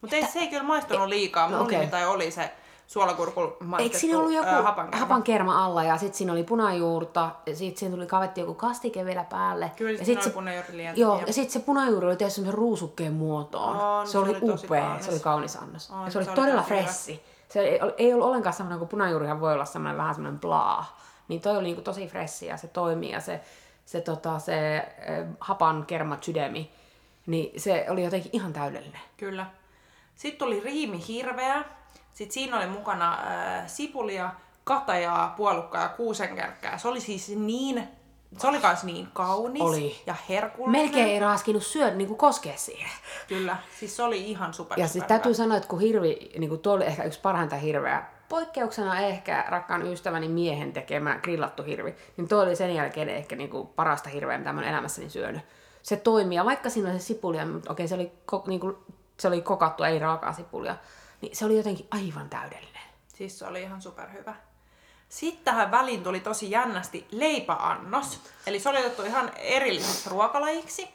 Mutta 0.00 0.16
ei, 0.16 0.26
se 0.26 0.38
ei 0.38 0.48
kyllä 0.48 0.62
maistunut 0.62 1.08
liikaa. 1.08 1.48
Mun 1.48 1.58
No 1.58 1.64
okei. 1.64 1.78
nimittäin 1.78 2.08
oli 2.08 2.30
se 2.30 2.50
suolakurkulla 2.86 3.48
Eikö 3.52 3.64
maistettu 3.64 3.98
siinä 3.98 4.18
ollut 4.18 4.32
joku 4.32 4.50
hapankerma, 4.62 5.00
hapankerma 5.00 5.64
alla 5.64 5.84
ja 5.84 5.96
sitten 5.96 6.18
siinä 6.18 6.32
oli 6.32 6.44
punajuurta 6.44 7.30
ja 7.46 7.56
sitten 7.56 7.78
siinä 7.78 7.94
tuli 7.94 8.06
kavetti 8.06 8.40
joku 8.40 8.54
kastike 8.54 9.04
vielä 9.04 9.24
päälle. 9.24 9.70
Kyllä, 9.76 9.90
ja 9.92 9.96
sit 9.98 10.06
sit 10.06 10.12
siinä 10.14 10.22
oli 10.24 10.32
punajuurilientä, 10.34 11.00
Joo, 11.00 11.20
ja- 11.26 11.32
sitten 11.32 11.52
se 11.52 11.66
punajuuri 11.66 12.06
oli 12.06 12.16
tehty 12.16 12.34
semmoisen 12.34 12.58
ruusukkeen 12.58 13.12
muotoon. 13.12 13.76
On, 13.76 14.06
se, 14.06 14.12
se 14.12 14.18
oli, 14.18 14.36
upea, 14.42 14.96
se 15.00 15.10
oli 15.10 15.20
kaunis 15.20 15.56
annos. 15.56 15.90
On, 15.90 16.04
ja 16.04 16.10
se 16.10 16.18
oli 16.18 16.24
se 16.24 16.30
oli 16.30 16.36
todella 16.40 16.62
tosi 16.62 17.12
hyvä. 17.12 17.22
Se 17.48 17.60
ei, 17.60 17.80
ei 17.96 18.12
ollut 18.12 18.26
ollenkaan 18.26 18.52
semmoinen, 18.52 18.78
kun 18.78 18.88
punajuurihan 18.88 19.40
voi 19.40 19.52
olla 19.54 19.64
semmoinen 19.64 19.98
vähän 19.98 20.14
semmoinen 20.14 20.40
blaa. 20.40 20.98
Niin 21.28 21.40
toi 21.40 21.56
oli 21.56 21.64
niinku 21.64 21.82
tosi 21.82 22.06
fressi 22.06 22.46
ja 22.46 22.56
se 22.56 22.68
toimii 22.68 23.10
ja 23.10 23.20
se, 23.20 23.40
se, 23.84 24.00
tota, 24.00 24.38
se 24.38 24.88
hapan 25.40 25.86
kerma 25.86 26.18
sydämi, 26.20 26.70
niin 27.26 27.60
se 27.60 27.86
oli 27.88 28.04
jotenkin 28.04 28.30
ihan 28.34 28.52
täydellinen. 28.52 29.00
Kyllä. 29.16 29.46
Sitten 30.14 30.38
tuli 30.38 30.60
riimi 30.60 31.04
hirveä. 31.08 31.64
Sitten 32.12 32.34
siinä 32.34 32.56
oli 32.56 32.66
mukana 32.66 33.12
äh, 33.12 33.68
sipulia, 33.68 34.30
katajaa, 34.64 35.34
puolukkaa 35.36 35.82
ja 35.82 35.88
kuusenkärkkää. 35.88 36.78
Se 36.78 36.88
oli 36.88 37.00
siis 37.00 37.28
niin, 37.28 37.88
se 38.36 38.46
oli 38.46 38.60
kans 38.60 38.84
niin 38.84 39.08
kaunis 39.12 39.62
Oli. 39.62 40.02
ja 40.06 40.14
herkullinen. 40.28 40.82
Melkein 40.82 41.08
ei 41.08 41.18
raaskinut 41.18 41.62
syödä 41.62 41.96
niin 41.96 42.08
kuin 42.08 42.18
koskea 42.18 42.56
siihen. 42.56 42.90
Kyllä. 43.28 43.56
Siis 43.80 43.96
se 43.96 44.02
oli 44.02 44.30
ihan 44.30 44.54
super, 44.54 44.80
Ja 44.80 44.88
sitten 44.88 45.08
täytyy 45.08 45.34
sanoa, 45.34 45.56
että 45.56 45.68
kun 45.68 45.80
hirvi, 45.80 46.30
niin 46.38 46.48
kuin 46.48 46.60
tuo 46.60 46.72
oli 46.72 46.84
ehkä 46.84 47.04
yksi 47.04 47.20
parhainta 47.20 47.56
hirveä, 47.56 48.06
poikkeuksena 48.28 49.00
ehkä 49.00 49.44
rakkaan 49.48 49.86
ystäväni 49.86 50.28
miehen 50.28 50.72
tekemä 50.72 51.18
grillattu 51.22 51.62
hirvi, 51.62 51.94
niin 52.16 52.28
tuo 52.28 52.42
oli 52.42 52.56
sen 52.56 52.74
jälkeen 52.74 53.08
ehkä 53.08 53.36
niin 53.36 53.50
kuin 53.50 53.68
parasta 53.68 54.10
hirveä, 54.10 54.38
mitä 54.38 54.52
mä 54.52 54.62
elämässäni 54.62 55.10
syönyt. 55.10 55.42
Se 55.82 55.96
toimii, 55.96 56.36
ja 56.36 56.44
vaikka 56.44 56.70
siinä 56.70 56.90
oli 56.90 56.98
se 56.98 57.04
sipulia, 57.04 57.46
mutta 57.46 57.72
okei, 57.72 57.88
se 57.88 57.94
oli, 57.94 58.12
ko, 58.26 58.44
niin 58.46 58.60
kuin, 58.60 58.76
se 59.20 59.28
oli 59.28 59.42
kokattu, 59.42 59.82
ei 59.82 59.98
raakaa 59.98 60.32
sipulia, 60.32 60.76
niin 61.20 61.36
se 61.36 61.44
oli 61.44 61.56
jotenkin 61.56 61.86
aivan 61.90 62.28
täydellinen. 62.28 62.82
Siis 63.14 63.38
se 63.38 63.46
oli 63.46 63.62
ihan 63.62 63.82
superhyvä. 63.82 64.34
Sitten 65.08 65.44
tähän 65.44 65.70
väliin 65.70 66.02
tuli 66.02 66.20
tosi 66.20 66.50
jännästi 66.50 67.06
leipäannos. 67.10 68.20
Eli 68.46 68.60
se 68.60 68.68
oli 68.68 68.78
otettu 68.78 69.02
ihan 69.02 69.30
erilliseksi 69.36 70.10
ruokalajiksi. 70.10 70.88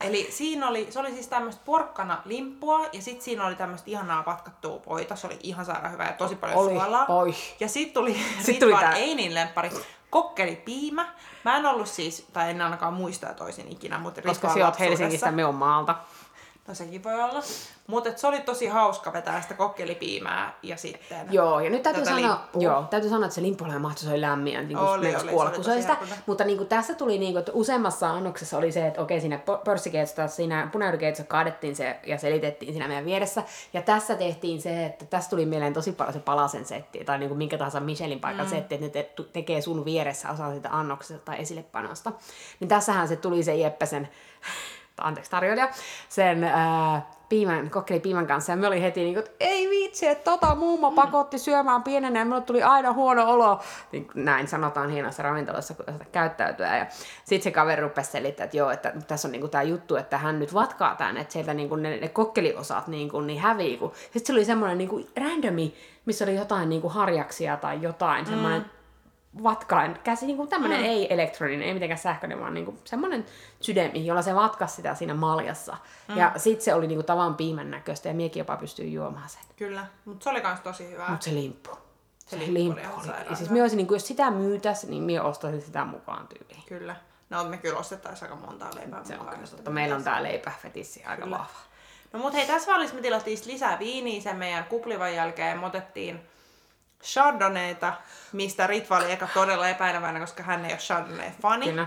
Eli 0.00 0.28
siinä 0.30 0.68
oli, 0.68 0.86
se 0.90 0.98
oli 0.98 1.12
siis 1.12 1.28
tämmöistä 1.28 1.62
porkkana 1.64 2.22
limppua 2.24 2.86
ja 2.92 3.02
sitten 3.02 3.24
siinä 3.24 3.46
oli 3.46 3.54
tämmöistä 3.54 3.90
ihanaa 3.90 4.22
patkattua 4.22 4.78
poita. 4.78 5.16
Se 5.16 5.26
oli 5.26 5.38
ihan 5.42 5.64
sairaan 5.64 5.92
hyvä 5.92 6.04
ja 6.04 6.12
tosi 6.12 6.36
paljon 6.36 6.58
Oli, 6.58 6.70
suolaa. 6.70 7.06
oi. 7.08 7.34
Ja 7.60 7.68
sitten 7.68 7.94
tuli, 7.94 8.20
sit 8.40 8.58
tuli 8.58 8.74
tää. 8.80 8.92
Einin 8.92 9.34
lemppari, 9.34 9.70
kokkelipiimä. 10.10 11.14
Mä 11.44 11.56
en 11.56 11.66
ollut 11.66 11.88
siis, 11.88 12.26
tai 12.32 12.50
en 12.50 12.62
ainakaan 12.62 12.94
muista 12.94 13.30
että 13.30 13.44
olisin 13.44 13.72
ikinä, 13.72 13.98
mutta 13.98 14.22
Koska 14.22 14.54
sä 14.54 14.64
oot 14.66 14.78
Helsingistä, 14.80 15.30
me 15.30 15.44
on 15.44 15.54
maalta. 15.54 15.96
No 16.68 16.74
sekin 16.74 17.04
voi 17.04 17.14
olla. 17.14 17.42
Mutta 17.86 18.10
se 18.16 18.26
oli 18.26 18.40
tosi 18.40 18.66
hauska 18.66 19.12
vetää 19.12 19.40
sitä 19.40 19.54
kokkelipiimää 19.54 20.58
ja 20.62 20.76
sitten... 20.76 21.32
Joo, 21.32 21.60
ja 21.60 21.70
nyt 21.70 21.82
täytyy 21.82 22.04
sanoa, 22.04 22.20
limppua. 22.20 22.62
joo, 22.62 22.82
täytyy 22.90 23.10
sanoa, 23.10 23.26
että 23.26 23.34
se 23.34 23.78
mahtoi, 23.78 24.02
se 24.02 24.10
oli 24.10 24.20
lämmin, 24.20 24.52
ja 24.52 24.62
niin 24.62 24.78
kuin 24.78 24.88
Oli, 24.88 25.16
oli, 25.16 25.28
kuolla, 25.28 25.62
se 25.62 25.72
oli 25.72 25.80
sitä. 25.80 25.96
Mutta 26.26 26.44
niin 26.44 26.58
kuin 26.58 26.68
tässä 26.68 26.94
tuli, 26.94 27.18
niin 27.18 27.32
kuin, 27.32 27.40
että 27.40 27.52
useammassa 27.54 28.10
annoksessa 28.10 28.58
oli 28.58 28.72
se, 28.72 28.86
että 28.86 29.02
okei, 29.02 29.20
siinä 29.20 29.40
pörssikeitsossa, 29.64 30.28
siinä 30.28 30.68
punajuurikeitsossa 30.72 31.28
kaadettiin 31.28 31.76
se 31.76 31.96
ja 32.06 32.18
selitettiin 32.18 32.72
siinä 32.72 32.88
meidän 32.88 33.04
vieressä. 33.04 33.42
Ja 33.72 33.82
tässä 33.82 34.14
tehtiin 34.14 34.62
se, 34.62 34.86
että 34.86 35.04
tässä 35.04 35.30
tuli 35.30 35.46
mieleen 35.46 35.74
tosi 35.74 35.92
paljon 35.92 36.14
se 36.14 36.20
palasen 36.20 36.64
setti, 36.64 37.04
tai 37.04 37.18
niin 37.18 37.28
kuin 37.28 37.38
minkä 37.38 37.58
tahansa 37.58 37.80
Michelin 37.80 38.20
paikan 38.20 38.46
mm. 38.46 38.50
setti, 38.50 38.74
että 38.74 38.86
ne 38.86 38.90
te- 38.90 39.24
tekee 39.32 39.60
sun 39.60 39.84
vieressä 39.84 40.30
osa 40.30 40.54
sitä 40.54 40.68
annoksesta 40.72 41.24
tai 41.24 41.40
esillepanosta. 41.40 42.12
Niin 42.60 42.68
tässähän 42.68 43.08
se 43.08 43.16
tuli 43.16 43.42
se 43.42 43.54
Jeppäsen 43.54 44.08
anteeksi 44.98 45.30
tarjoilija, 45.30 45.68
sen 46.08 46.44
ää, 46.44 47.06
piimän, 47.32 47.70
kokkelipiimän 47.70 48.26
kanssa. 48.26 48.52
Ja 48.52 48.56
me 48.56 48.66
oli 48.66 48.82
heti 48.82 49.00
niin 49.00 49.14
kuin, 49.14 49.24
että 49.24 49.36
ei 49.40 49.70
vitsi, 49.70 50.06
että 50.06 50.30
tota 50.30 50.54
mummo 50.54 50.90
pakotti 50.90 51.38
syömään 51.38 51.82
pienenä 51.82 52.18
ja 52.18 52.24
minulle 52.24 52.42
tuli 52.42 52.62
aina 52.62 52.92
huono 52.92 53.30
olo. 53.30 53.60
Niin 53.92 54.08
näin 54.14 54.48
sanotaan 54.48 54.90
hienossa 54.90 55.22
ravintolassa, 55.22 55.74
kun 55.74 55.84
käyttäytyä. 56.12 56.78
Ja 56.78 56.86
sitten 57.24 57.42
se 57.42 57.50
kaveri 57.50 57.82
rupesi 57.82 58.10
selittämään, 58.10 58.46
että 58.46 58.56
joo, 58.56 58.70
että 58.70 58.92
tässä 59.06 59.28
on 59.28 59.32
niin 59.32 59.50
tämä 59.50 59.62
juttu, 59.62 59.96
että 59.96 60.18
hän 60.18 60.38
nyt 60.38 60.54
vatkaa 60.54 60.96
tämän, 60.96 61.16
että 61.16 61.32
sieltä 61.32 61.54
niin 61.54 61.82
ne, 61.82 61.96
ne 61.96 62.08
kokkeliosat 62.08 62.88
niin, 62.88 63.08
kuin, 63.08 63.26
niin 63.26 63.40
hävii. 63.40 63.76
Kun... 63.76 63.92
Sitten 64.02 64.26
se 64.26 64.32
oli 64.32 64.44
semmoinen 64.44 64.78
niin 64.78 65.08
randomi, 65.16 65.74
missä 66.04 66.24
oli 66.24 66.36
jotain 66.36 66.68
niin 66.68 66.80
kuin 66.80 66.92
harjaksia 66.94 67.56
tai 67.56 67.82
jotain, 67.82 68.26
semmoinen 68.26 68.60
mm 68.60 68.81
vatkain 69.42 69.98
käsi, 70.04 70.26
niin 70.26 70.36
kuin 70.36 70.48
tämmöinen 70.48 70.80
mm. 70.80 70.84
ei 70.84 71.14
elektroninen, 71.14 71.68
ei 71.68 71.74
mitenkään 71.74 71.98
sähköinen, 71.98 72.40
vaan 72.40 72.54
niin 72.54 72.64
kuin 72.64 72.78
semmoinen 72.84 73.26
sydämi, 73.60 74.06
jolla 74.06 74.22
se 74.22 74.34
vatkasi 74.34 74.74
sitä 74.74 74.94
siinä 74.94 75.14
maljassa. 75.14 75.76
Mm. 76.08 76.16
Ja 76.16 76.32
sit 76.36 76.60
se 76.60 76.74
oli 76.74 76.86
niin 76.86 76.96
kuin 76.96 77.06
tavan 77.06 77.34
piimän 77.34 77.70
näköistä 77.70 78.08
ja 78.08 78.14
miekin 78.14 78.40
jopa 78.40 78.56
pystyy 78.56 78.86
juomaan 78.86 79.28
sen. 79.28 79.42
Kyllä, 79.56 79.86
mutta 80.04 80.24
se 80.24 80.30
oli 80.30 80.40
kans 80.40 80.60
tosi 80.60 80.90
hyvä. 80.90 81.08
Mutta 81.08 81.24
se 81.24 81.34
limppu. 81.34 81.70
Se, 82.26 82.38
limppu 82.38 82.54
limppu 82.54 83.00
oli 83.00 83.08
Ja 83.30 83.36
siis 83.36 83.50
olisin, 83.50 83.76
niin 83.76 83.86
kuin, 83.86 83.96
jos 83.96 84.06
sitä 84.06 84.30
myytäisi, 84.30 84.90
niin 84.90 85.02
minä 85.02 85.22
ostaisin 85.22 85.62
sitä 85.62 85.84
mukaan 85.84 86.28
tyyliin. 86.28 86.62
Kyllä. 86.66 86.96
No 87.30 87.44
me 87.44 87.56
kyllä 87.56 87.78
ostettaisiin 87.78 88.30
aika 88.30 88.46
montaa 88.46 88.70
leipää 88.74 89.04
Se 89.04 89.12
on 89.12 89.18
mukaan, 89.18 89.36
kyllä 89.36 89.44
että 89.44 89.56
totta. 89.56 89.70
Meillä 89.70 89.96
on 89.96 90.04
tää 90.04 90.22
leipäfetissi 90.22 91.04
aika 91.04 91.22
Kyllä. 91.22 91.38
vahva. 91.38 91.58
No 92.12 92.18
mut 92.18 92.34
hei, 92.34 92.46
tässä 92.46 92.72
välissä 92.72 92.96
me 92.96 93.02
tilattiin 93.02 93.38
lisää 93.46 93.78
viiniä 93.78 94.20
sen 94.20 94.36
meidän 94.36 94.64
kuplivan 94.64 95.14
jälkeen. 95.14 95.58
Me 95.58 95.66
otettiin 95.66 96.20
Chardonnayta, 97.02 97.92
mistä 98.32 98.66
Ritva 98.66 98.96
oli 98.96 99.12
eka 99.12 99.28
todella 99.34 99.68
epäileväinen, 99.68 100.22
koska 100.22 100.42
hän 100.42 100.64
ei 100.64 100.72
ole 100.72 100.78
Chardonnay-fani. 100.78 101.66
Kyllä. 101.66 101.86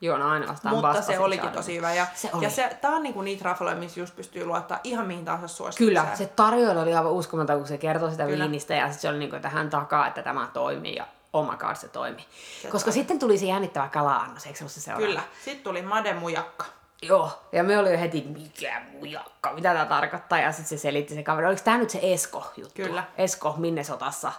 Juon 0.00 0.22
ainoastaan 0.22 0.74
Mutta 0.74 1.02
se 1.02 1.18
olikin 1.18 1.40
Chardonnay. 1.40 1.62
tosi 1.62 1.76
hyvä. 1.76 1.94
Ja, 1.94 2.06
Se 2.14 2.30
oli. 2.32 2.44
ja 2.44 2.50
se, 2.50 2.76
tää 2.80 2.90
on 2.90 3.02
niinku 3.02 3.22
niitä 3.22 3.44
rafloja, 3.44 3.76
missä 3.76 4.00
just 4.00 4.16
pystyy 4.16 4.44
luottaa 4.44 4.80
ihan 4.84 5.06
mihin 5.06 5.24
tahansa 5.24 5.48
suositukseen. 5.56 5.88
Kyllä, 6.04 6.16
se 6.16 6.26
tarjoilu 6.26 6.80
oli 6.80 6.94
aivan 6.94 7.12
uskomaton, 7.12 7.58
kun 7.58 7.66
se 7.68 7.78
kertoi 7.78 8.10
sitä 8.10 8.24
Kyllä. 8.26 8.44
viinistä 8.44 8.74
ja 8.74 8.84
sitten 8.86 9.00
se 9.00 9.08
oli 9.08 9.18
niin 9.18 9.30
kuin, 9.30 9.36
että 9.36 9.48
hän 9.48 9.70
takaa, 9.70 10.06
että 10.06 10.22
tämä 10.22 10.48
toimii 10.52 10.94
ja 10.96 11.06
oh 11.32 11.50
my 11.50 11.56
god, 11.56 11.76
se 11.76 11.88
toimii. 11.88 12.24
Se 12.62 12.68
Koska 12.68 12.84
toimii. 12.90 12.92
sitten 13.00 13.18
tuli 13.18 13.38
se 13.38 13.46
jännittävä 13.46 13.88
kala-annos, 13.88 14.46
eikö 14.46 14.58
se 14.58 14.64
ollut 14.64 14.72
se 14.72 14.80
seuraava? 14.80 15.06
Kyllä. 15.06 15.20
Sitten 15.44 15.64
tuli 15.64 15.82
Made 15.82 16.12
Mujakka. 16.14 16.64
Joo, 17.02 17.30
ja 17.52 17.64
me 17.64 17.78
oli 17.78 17.92
jo 17.92 17.98
heti, 17.98 18.24
mikä 18.34 18.82
mujakka, 18.92 19.52
mitä 19.52 19.72
tämä 19.72 19.84
tarkoittaa, 19.86 20.38
ja 20.38 20.52
sitten 20.52 20.78
se 20.78 20.82
selitti 20.82 21.14
se 21.14 21.22
kaveri. 21.22 21.46
Oliko 21.46 21.60
tämä 21.64 21.78
nyt 21.78 21.90
se 21.90 21.98
Esko-juttu? 22.02 22.82
Kyllä. 22.82 23.04
Esko 23.18 23.54
Minnesotassa. 23.58 24.32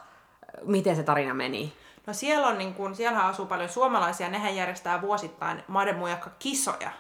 Miten 0.66 0.96
se 0.96 1.04
tarina 1.04 1.34
meni? 1.34 1.74
No 2.08 2.14
siellä 2.14 2.48
on 2.48 2.58
niin 2.58 2.74
kun, 2.74 2.96
siellähän 2.96 3.30
asuu 3.30 3.46
paljon 3.46 3.70
suomalaisia, 3.70 4.30
nehän 4.30 4.56
järjestää 4.56 5.02
vuosittain 5.02 5.64
Made 5.68 5.94
Mujakka 5.94 6.30
kisoja. 6.40 6.92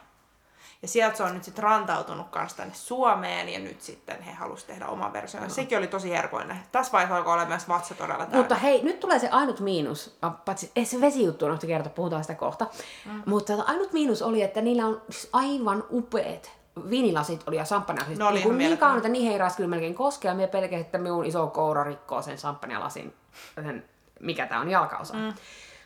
Ja 0.81 0.87
sieltä 0.87 1.17
se 1.17 1.23
on 1.23 1.33
nyt 1.33 1.43
sitten 1.43 1.63
rantautunut 1.63 2.29
kanssa 2.29 2.57
tänne 2.57 2.73
Suomeen 2.73 3.49
ja 3.49 3.59
nyt 3.59 3.81
sitten 3.81 4.21
he 4.21 4.31
halusivat 4.31 4.67
tehdä 4.67 4.87
oman 4.87 5.13
version. 5.13 5.43
No. 5.43 5.49
Sekin 5.49 5.77
oli 5.77 5.87
tosi 5.87 6.11
herkoinen. 6.11 6.57
Tässä 6.71 6.91
vaiheessa 6.91 7.17
alkoi 7.17 7.33
olla 7.33 7.45
myös 7.45 7.67
vatsa 7.67 7.95
todella 7.95 8.25
täynnä. 8.25 8.37
Mutta 8.37 8.55
hei, 8.55 8.83
nyt 8.83 8.99
tulee 8.99 9.19
se 9.19 9.29
ainut 9.29 9.59
miinus, 9.59 10.17
paitsi 10.45 10.71
ei 10.75 10.85
se 10.85 11.01
vesijuttu 11.01 11.45
on 11.45 11.59
kertoa, 11.67 11.93
puhutaan 11.93 12.23
sitä 12.23 12.35
kohta. 12.35 12.67
Mm. 13.05 13.23
Mutta 13.25 13.53
ainut 13.67 13.93
miinus 13.93 14.21
oli, 14.21 14.41
että 14.41 14.61
niillä 14.61 14.85
on 14.85 15.01
siis 15.09 15.29
aivan 15.33 15.83
upeat 15.91 16.51
viinilasit 16.89 17.43
oli 17.47 17.55
ja 17.55 17.65
samppanjalasit. 17.65 18.17
Ne 18.17 18.25
oli 18.25 18.33
niin, 18.33 18.45
ihan 18.45 18.57
niin 18.57 18.77
kauan, 18.77 18.97
että 18.97 19.09
niihin 19.09 19.31
ei 19.31 19.49
kyllä 19.57 19.69
melkein 19.69 19.95
koskea. 19.95 20.33
Minä 20.33 20.47
pelkäsin, 20.47 20.81
että 20.81 20.97
minun 20.97 21.25
iso 21.25 21.47
koura 21.47 21.83
rikkoo 21.83 22.21
sen 22.21 22.37
samppanjalasin, 22.37 23.13
sen, 23.55 23.85
mikä 24.19 24.47
tämä 24.47 24.61
on 24.61 24.69
jalkaosa. 24.69 25.13
Mm. 25.13 25.33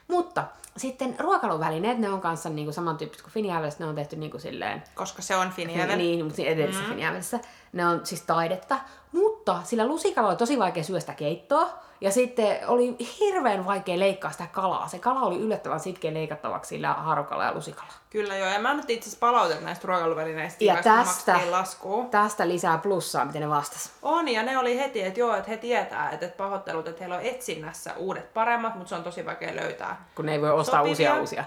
Mutta 0.08 0.43
sitten 0.77 1.15
ruokailuvälineet, 1.19 1.97
ne 1.97 2.10
on 2.10 2.21
kanssa 2.21 2.49
niinku 2.49 2.71
samantyyppiset 2.71 3.23
kuin 3.23 3.34
Finjävelessä, 3.34 3.84
ne 3.84 3.89
on 3.89 3.95
tehty 3.95 4.15
niinku 4.15 4.39
silleen 4.39 4.84
Koska 4.95 5.21
se 5.21 5.36
on 5.36 5.51
Finjävel. 5.51 5.97
niin, 5.97 6.23
mutta 6.25 6.36
siinä 6.36 6.51
edellisessä 6.51 6.88
mm. 6.88 6.89
Finjävelissä. 6.89 7.39
Ne 7.73 7.88
on 7.88 8.05
siis 8.05 8.21
taidetta. 8.21 8.77
Mutta 9.12 9.60
sillä 9.63 9.88
lusikalla 9.88 10.29
oli 10.29 10.38
tosi 10.38 10.60
vaikea 10.60 10.84
syödä 10.84 10.99
sitä 10.99 11.13
keittoa. 11.13 11.69
Ja 12.01 12.12
sitten 12.12 12.57
oli 12.67 12.95
hirveän 13.19 13.65
vaikea 13.65 13.99
leikkaa 13.99 14.31
sitä 14.31 14.47
kalaa. 14.51 14.88
Se 14.88 14.99
kala 14.99 15.19
oli 15.21 15.38
yllättävän 15.39 15.79
sitkeä 15.79 16.13
leikattavaksi 16.13 16.69
sillä 16.69 16.93
harukalla 16.93 17.43
ja 17.43 17.53
lusikalla. 17.53 17.93
Kyllä 18.10 18.38
joo, 18.38 18.49
ja 18.49 18.60
mä 18.60 18.69
annettiin 18.69 18.97
itse 18.97 19.10
asiassa 19.10 19.19
palautetta 19.25 19.65
näistä 19.65 19.88
ruokailuvälineistä, 19.88 20.63
Ja 20.63 20.84
tästä, 20.84 21.39
laskua. 21.49 22.05
tästä 22.12 22.47
lisää 22.47 22.77
plussaa, 22.77 23.25
miten 23.25 23.41
ne 23.41 23.49
vastas. 23.49 23.91
On, 24.01 24.27
ja 24.27 24.43
ne 24.43 24.57
oli 24.57 24.77
heti, 24.79 25.01
että 25.03 25.19
joo, 25.19 25.36
että 25.36 25.49
he 25.51 25.57
tietää, 25.57 26.10
että, 26.10 26.25
että 26.25 26.38
pahoittelut, 26.38 26.88
että 26.88 26.99
heillä 26.99 27.15
on 27.15 27.21
etsinnässä 27.21 27.93
uudet 27.97 28.34
paremmat, 28.34 28.75
mutta 28.75 28.89
se 28.89 28.95
on 28.95 29.03
tosi 29.03 29.25
vaikea 29.25 29.55
löytää. 29.55 30.05
Kun 30.15 30.25
ne 30.25 30.31
ei 30.31 30.41
voi 30.41 30.51
ostaa 30.51 30.79
Sopivia. 30.79 30.89
uusia 30.91 31.15
uusia. 31.19 31.43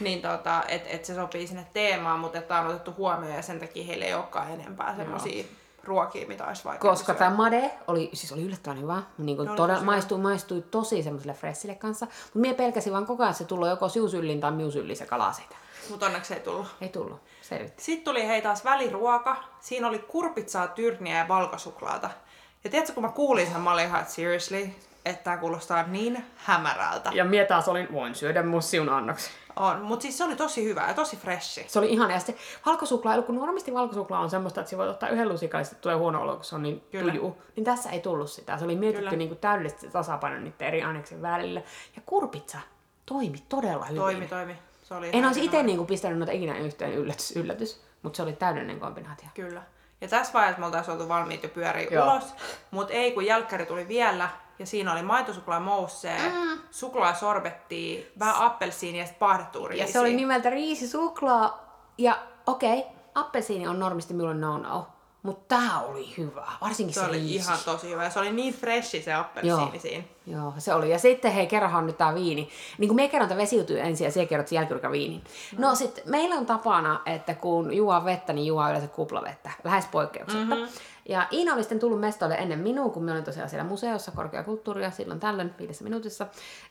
Niin 0.00 0.22
tota, 0.22 0.62
että 0.68 0.88
et 0.90 1.04
se 1.04 1.14
sopii 1.14 1.46
sinne 1.46 1.66
teemaan, 1.72 2.20
mutta 2.20 2.38
että 2.38 2.60
on 2.60 2.66
otettu 2.66 2.94
huomioon 2.96 3.36
ja 3.36 3.42
sen 3.42 3.60
takia 3.60 3.84
heillä 3.84 4.04
ei 4.04 4.14
olekaan 4.14 4.50
enempää 4.50 4.96
semmosia 4.96 5.44
ruokia, 5.86 6.26
mitä 6.26 6.46
olisi 6.46 6.64
vaikea 6.64 6.90
Koska 6.90 7.06
syödä. 7.06 7.18
tämä 7.18 7.36
made 7.36 7.70
oli, 7.86 8.10
siis 8.12 8.32
oli 8.32 8.42
yllättävän 8.42 8.80
hyvä. 8.80 9.02
Niin 9.18 9.36
kuin 9.36 9.48
oli 9.48 9.56
todella, 9.56 9.74
tosi 9.74 9.80
hyvä. 9.80 9.92
maistui, 9.92 10.18
maistui 10.18 10.64
tosi 10.70 11.02
semmoiselle 11.02 11.34
fressille 11.34 11.74
kanssa. 11.74 12.06
Mutta 12.06 12.38
minä 12.38 12.54
pelkäsin 12.54 12.92
vaan 12.92 13.06
koko 13.06 13.22
ajan, 13.22 13.30
että 13.30 13.38
se 13.38 13.44
tulee 13.44 13.70
joko 13.70 13.88
siusyllin 13.88 14.40
tai 14.40 14.52
miusyllin 14.52 14.96
se 14.96 15.06
kala 15.06 15.32
siitä. 15.32 15.56
Mutta 15.90 16.06
onneksi 16.06 16.34
ei 16.34 16.40
tullut. 16.40 16.66
Ei 16.80 16.88
tullut. 16.88 17.20
Selvitti. 17.42 17.84
Sitten 17.84 18.04
tuli 18.04 18.26
hei 18.26 18.42
taas 18.42 18.64
väliruoka. 18.64 19.36
Siinä 19.60 19.88
oli 19.88 19.98
kurpitsaa, 19.98 20.68
tyrniä 20.68 21.18
ja 21.18 21.28
valkosuklaata. 21.28 22.10
Ja 22.64 22.70
tiedätkö, 22.70 22.94
kun 22.94 23.02
mä 23.02 23.08
kuulin 23.08 23.46
sen, 23.46 23.60
mä 23.60 23.72
olin 23.72 23.84
ihan, 23.84 24.00
että 24.00 24.12
seriously, 24.12 24.68
että 25.04 25.24
tämä 25.24 25.36
kuulostaa 25.36 25.82
niin 25.82 26.24
hämärältä. 26.36 27.10
Ja 27.14 27.24
minä 27.24 27.44
taas 27.44 27.68
olin, 27.68 27.92
voin 27.92 28.14
syödä 28.14 28.42
mun 28.42 28.62
siun 28.62 28.88
annoksen. 28.88 29.32
On, 29.56 29.82
mutta 29.82 30.02
siis 30.02 30.18
se 30.18 30.24
oli 30.24 30.36
tosi 30.36 30.64
hyvä 30.64 30.88
ja 30.88 30.94
tosi 30.94 31.16
freshi. 31.16 31.64
Se 31.68 31.78
oli 31.78 31.92
ihan, 31.92 32.10
ja 32.10 32.18
sitten 32.18 32.36
valkosuklaa, 32.66 33.22
kun 33.22 33.34
normaalisti 33.34 33.74
valkosuklaa 33.74 34.20
on 34.20 34.30
semmoista, 34.30 34.60
että 34.60 34.70
se 34.70 34.78
voi 34.78 34.88
ottaa 34.88 35.08
yhden 35.08 35.28
lusikan 35.28 35.60
ja 35.60 35.66
tulee 35.80 35.96
huono 35.96 36.22
olo, 36.22 36.34
kun 36.34 36.44
se 36.44 36.54
on 36.54 36.62
niin 36.62 36.82
Kyllä. 36.90 37.12
tuju. 37.12 37.36
Niin 37.56 37.64
tässä 37.64 37.90
ei 37.90 38.00
tullut 38.00 38.30
sitä. 38.30 38.58
Se 38.58 38.64
oli 38.64 38.76
mietitty 38.76 39.04
Kyllä. 39.04 39.16
niin 39.16 39.28
kuin 39.28 39.38
täydellisesti 39.38 39.90
tasapaino 39.90 40.38
niiden 40.38 40.68
eri 40.68 40.82
aineksen 40.82 41.22
välillä. 41.22 41.60
Ja 41.96 42.02
kurpitsa 42.06 42.58
toimi 43.06 43.38
todella 43.48 43.84
hyvin. 43.84 44.00
Toimi, 44.00 44.26
toimi. 44.28 44.56
Se 44.82 44.94
oli 44.94 45.10
En 45.12 45.24
olisi 45.24 45.44
itse 45.44 45.62
niin 45.62 45.86
pistänyt 45.86 46.18
noita 46.18 46.32
ikinä 46.32 46.58
yhteen 46.58 46.94
yllätys, 46.94 47.36
yllätys, 47.36 47.82
mutta 48.02 48.16
se 48.16 48.22
oli 48.22 48.32
täydellinen 48.32 48.80
kombinaatio. 48.80 49.28
Kyllä. 49.34 49.62
Ja 50.00 50.08
tässä 50.08 50.32
vaiheessa 50.32 50.60
me 50.60 50.66
oltaisiin 50.66 50.92
oltu 50.92 51.08
valmiit 51.08 51.42
jo 51.42 51.48
pyöriä 51.48 51.88
Joo. 51.90 52.04
ulos, 52.04 52.34
mutta 52.70 52.94
ei 52.94 53.12
kun 53.12 53.26
jälkkäri 53.26 53.66
tuli 53.66 53.88
vielä 53.88 54.28
ja 54.58 54.66
siinä 54.66 54.92
oli 54.92 55.02
maitosuklaa 55.02 55.60
moussee, 55.60 56.18
mm. 56.28 56.53
Suklaa 56.74 57.14
sorbettia, 57.14 58.04
vähän 58.18 58.36
appelsiinia 58.36 59.02
ja 59.02 59.06
sitten 59.06 59.78
Ja 59.78 59.86
se 59.86 60.00
oli 60.00 60.12
nimeltä 60.12 60.50
riisisuklaa. 60.50 61.64
Ja 61.98 62.18
okei, 62.46 62.78
okay, 62.78 62.92
appelsiini 63.14 63.68
on 63.68 63.78
normisti 63.78 64.14
minulle 64.14 64.34
no-no. 64.34 64.86
Mutta 65.22 65.56
tää 65.56 65.80
oli 65.80 66.14
hyvä. 66.18 66.46
Varsinkin 66.60 66.94
se, 66.94 67.00
se 67.00 67.06
oli 67.06 67.16
riisi. 67.16 67.34
ihan 67.34 67.58
tosi 67.64 67.90
hyvä. 67.90 68.10
Se 68.10 68.18
oli 68.18 68.32
niin 68.32 68.54
freshi 68.54 69.02
se 69.02 69.14
appelsiini 69.14 69.78
siinä. 69.78 70.04
Joo, 70.26 70.52
se 70.58 70.74
oli. 70.74 70.90
Ja 70.90 70.98
sitten 70.98 71.32
hei, 71.32 71.46
kerrohan 71.46 71.86
nyt 71.86 71.98
tää 71.98 72.14
viini. 72.14 72.48
Niin 72.78 72.88
kuin 72.88 72.96
me 72.96 73.08
kerron, 73.08 73.30
että 73.30 73.42
vesiytyy 73.42 73.80
ensin 73.80 74.04
ja 74.04 74.10
siellä 74.10 74.28
kerrot 74.28 74.48
sen 74.48 74.56
jälkeen 74.56 74.92
viinin. 74.92 75.24
No, 75.58 75.68
no 75.68 75.74
sitten 75.74 76.04
meillä 76.06 76.34
on 76.34 76.46
tapana, 76.46 77.00
että 77.06 77.34
kun 77.34 77.74
juo 77.74 78.04
vettä, 78.04 78.32
niin 78.32 78.46
juo 78.46 78.68
yleensä 78.68 78.88
kuplavettä. 78.88 79.50
Lähes 79.64 79.86
poikkeuksetta. 79.86 80.54
Mm-hmm. 80.54 80.68
Ja 81.08 81.26
Iina 81.32 81.54
oli 81.54 81.62
sitten 81.62 81.80
tullut 81.80 82.00
mestoille 82.00 82.34
ennen 82.34 82.58
minua, 82.58 82.88
kun 82.88 83.02
me 83.04 83.12
olin 83.12 83.24
tosiaan 83.24 83.48
siellä 83.48 83.64
museossa 83.64 84.10
korkeakulttuuria 84.10 84.90
silloin 84.90 85.20
tällöin 85.20 85.54
viidessä 85.58 85.84
minuutissa. 85.84 86.26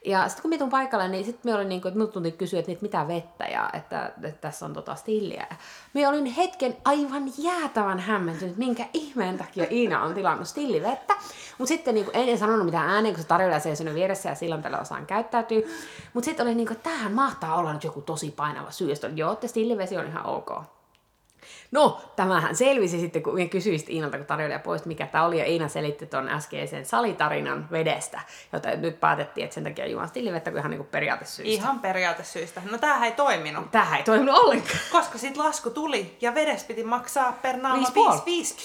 Ja 0.05 0.27
sitten 0.27 0.41
kun 0.41 0.49
me 0.49 0.57
tulin 0.57 0.71
paikalle, 0.71 1.07
niin 1.07 1.25
sitten 1.25 1.51
me 1.51 1.55
olin 1.55 1.69
niin 1.69 1.81
kuin, 1.81 1.93
että 2.27 2.37
kysyä, 2.37 2.59
että 2.59 2.71
mitä 2.81 3.07
vettä 3.07 3.43
ja 3.45 3.69
että, 3.73 4.11
että 4.23 4.41
tässä 4.41 4.65
on 4.65 4.73
tota 4.73 4.95
stilliä. 4.95 5.47
Ja 5.49 5.55
me 5.93 6.07
olin 6.07 6.25
hetken 6.25 6.77
aivan 6.85 7.23
jäätävän 7.37 7.99
hämmentynyt, 7.99 8.57
minkä 8.57 8.85
ihmeen 8.93 9.37
takia 9.37 9.65
Iina 9.71 10.03
on 10.03 10.13
tilannut 10.13 10.47
stillivettä. 10.47 11.13
Mutta 11.57 11.67
sitten 11.67 11.95
niin 11.95 12.05
kuin, 12.05 12.15
en 12.15 12.37
sanonut 12.37 12.65
mitään 12.65 12.89
ääneen, 12.89 13.13
kun 13.13 13.23
se 13.23 13.27
tarjolla 13.27 13.59
seisoi 13.59 13.93
vieressä 13.93 14.29
ja 14.29 14.35
silloin 14.35 14.61
tällä 14.61 14.79
osaan 14.79 15.05
käyttäytyy. 15.05 15.75
Mutta 16.13 16.25
sitten 16.25 16.45
oli 16.45 16.55
niin 16.55 16.67
kuin, 16.67 16.77
että 16.77 16.89
tämähän 16.89 17.13
mahtaa 17.13 17.55
olla 17.55 17.73
nyt 17.73 17.83
joku 17.83 18.01
tosi 18.01 18.31
painava 18.31 18.71
syy. 18.71 18.89
Ja 18.89 18.95
sitten 18.95 19.17
joo, 19.17 19.33
että 19.33 19.47
stillivesi 19.47 19.97
on 19.97 20.07
ihan 20.07 20.25
ok. 20.25 20.51
No, 21.73 22.01
tämähän 22.15 22.55
selvisi 22.55 22.99
sitten, 22.99 23.23
kun 23.23 23.35
sitten 23.77 23.95
Iinalta, 23.95 24.17
kun 24.17 24.25
tarjoilija 24.25 24.59
pois, 24.59 24.85
mikä 24.85 25.07
tämä 25.07 25.25
oli, 25.25 25.39
ja 25.39 25.45
Iina 25.45 25.67
selitti 25.67 26.05
tuon 26.05 26.29
äskeisen 26.29 26.85
salitarinan 26.85 27.67
vedestä, 27.71 28.21
jota 28.53 28.69
nyt 28.69 28.99
päätettiin, 28.99 29.43
että 29.45 29.53
sen 29.53 29.63
takia 29.63 29.87
juon 29.87 30.07
stillivettä, 30.07 30.51
kun 30.51 30.59
ihan 30.59 30.71
niin 30.71 30.77
kuin 30.77 30.87
periaatesyistä. 30.87 31.63
Ihan 31.63 31.79
periaatesyistä. 31.79 32.61
No 32.71 32.77
tämähän 32.77 33.03
ei 33.03 33.11
toiminut, 33.11 33.71
Tähän 33.71 33.97
ei 33.97 34.03
toiminut 34.03 34.37
ollenkaan. 34.37 34.79
koska 34.91 35.17
sitten 35.17 35.43
lasku 35.43 35.69
tuli 35.69 36.17
ja 36.21 36.35
vedes 36.35 36.63
piti 36.63 36.83
maksaa 36.83 37.31
per 37.41 37.57
naama 37.57 37.77
Viisi 37.77 37.93
puoli. 37.93 38.17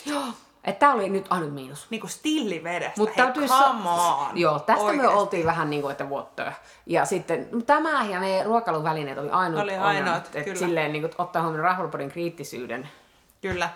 5,50. 0.06 0.10
Joo. 0.10 0.22
Että 0.68 0.78
tämä 0.80 0.92
oli 0.94 1.08
nyt 1.08 1.26
ainut 1.30 1.54
miinus. 1.54 1.86
Niinku 1.90 2.06
stillivedestä. 2.06 3.00
Mutta 3.00 3.14
Hei, 3.16 3.24
täytyy 3.24 3.46
come 3.48 3.88
on. 3.90 4.26
Joo, 4.38 4.58
tästä 4.58 4.84
Oikeesti. 4.84 5.06
me 5.12 5.14
oltiin 5.14 5.46
vähän 5.46 5.70
niin 5.70 5.82
kuin, 5.82 5.92
että 5.92 6.04
what 6.04 6.36
the. 6.36 6.52
Ja 6.86 7.04
sitten 7.04 7.48
tämä 7.66 8.04
ja 8.04 8.20
ne 8.20 8.42
ruokailuvälineet 8.44 9.18
oli 9.18 9.30
ainoat. 9.30 9.62
Oli 9.64 9.72
ongelmat, 9.72 9.96
ainoat, 9.96 10.26
että 10.26 10.42
kyllä. 10.42 10.58
Silleen 10.58 10.92
niin 10.92 11.02
kuin, 11.02 11.12
ottaa 11.18 11.42
huomioon 11.42 11.64
rahvapodin 11.64 12.08
kriittisyyden. 12.10 12.88
Kyllä. 13.42 13.70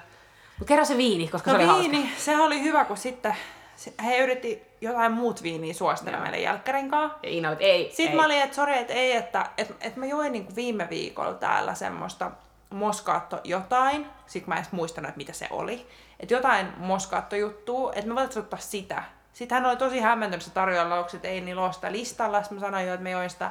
Mutta 0.58 0.68
kerro 0.68 0.84
se 0.84 0.96
viini, 0.96 1.28
koska 1.28 1.50
No 1.52 1.56
se 1.58 1.62
oli 1.64 1.68
hauska. 1.68 1.90
viini, 1.92 2.10
sehän 2.18 2.40
oli 2.42 2.62
hyvä, 2.62 2.84
kun 2.84 2.96
sitten 2.96 3.36
se- 3.76 3.92
he 4.04 4.18
yritti 4.18 4.62
jotain 4.80 5.12
muut 5.12 5.42
viiniä 5.42 5.74
suostella 5.74 6.18
meille 6.18 6.40
jälkkärin 6.40 6.90
kanssa. 6.90 7.18
Ja 7.22 7.28
Iina 7.30 7.52
että 7.52 7.64
ei, 7.64 7.88
Sitten 7.88 8.08
ei. 8.08 8.16
mä 8.16 8.24
olin, 8.24 8.42
että 8.42 8.56
sori, 8.56 8.78
että 8.78 8.92
ei, 8.92 9.12
että 9.16 9.46
et, 9.58 9.76
et 9.80 9.96
mä 9.96 10.06
join 10.06 10.32
niinku 10.32 10.56
viime 10.56 10.86
viikolla 10.90 11.34
täällä 11.34 11.74
semmoista 11.74 12.30
moskaatto 12.70 13.40
jotain. 13.44 14.06
Sitten 14.26 14.48
mä 14.48 14.54
en 14.54 14.58
edes 14.62 14.72
muistanut, 14.72 15.08
että 15.08 15.16
mitä 15.18 15.32
se 15.32 15.46
oli. 15.50 15.86
Että 16.22 16.34
jotain 16.34 16.66
moskaatto 16.76 17.36
juttua, 17.36 17.92
että 17.94 18.08
me 18.08 18.14
voitaisiin 18.14 18.42
ottaa 18.42 18.58
sitä. 18.58 19.02
Sitten 19.32 19.56
hän 19.56 19.66
oli 19.66 19.76
tosi 19.76 20.00
hämmentynyt 20.00 20.42
se 20.42 20.50
tarjolla, 20.50 21.06
että 21.14 21.28
ei 21.28 21.40
niillä 21.40 21.62
ole 21.64 21.72
sitä 21.72 21.92
listalla. 21.92 22.42
Sitten 22.42 22.58
mä 22.58 22.60
sanoin 22.60 22.86
jo, 22.86 22.94
että 22.94 23.04
me 23.04 23.10
join 23.10 23.30
sitä 23.30 23.50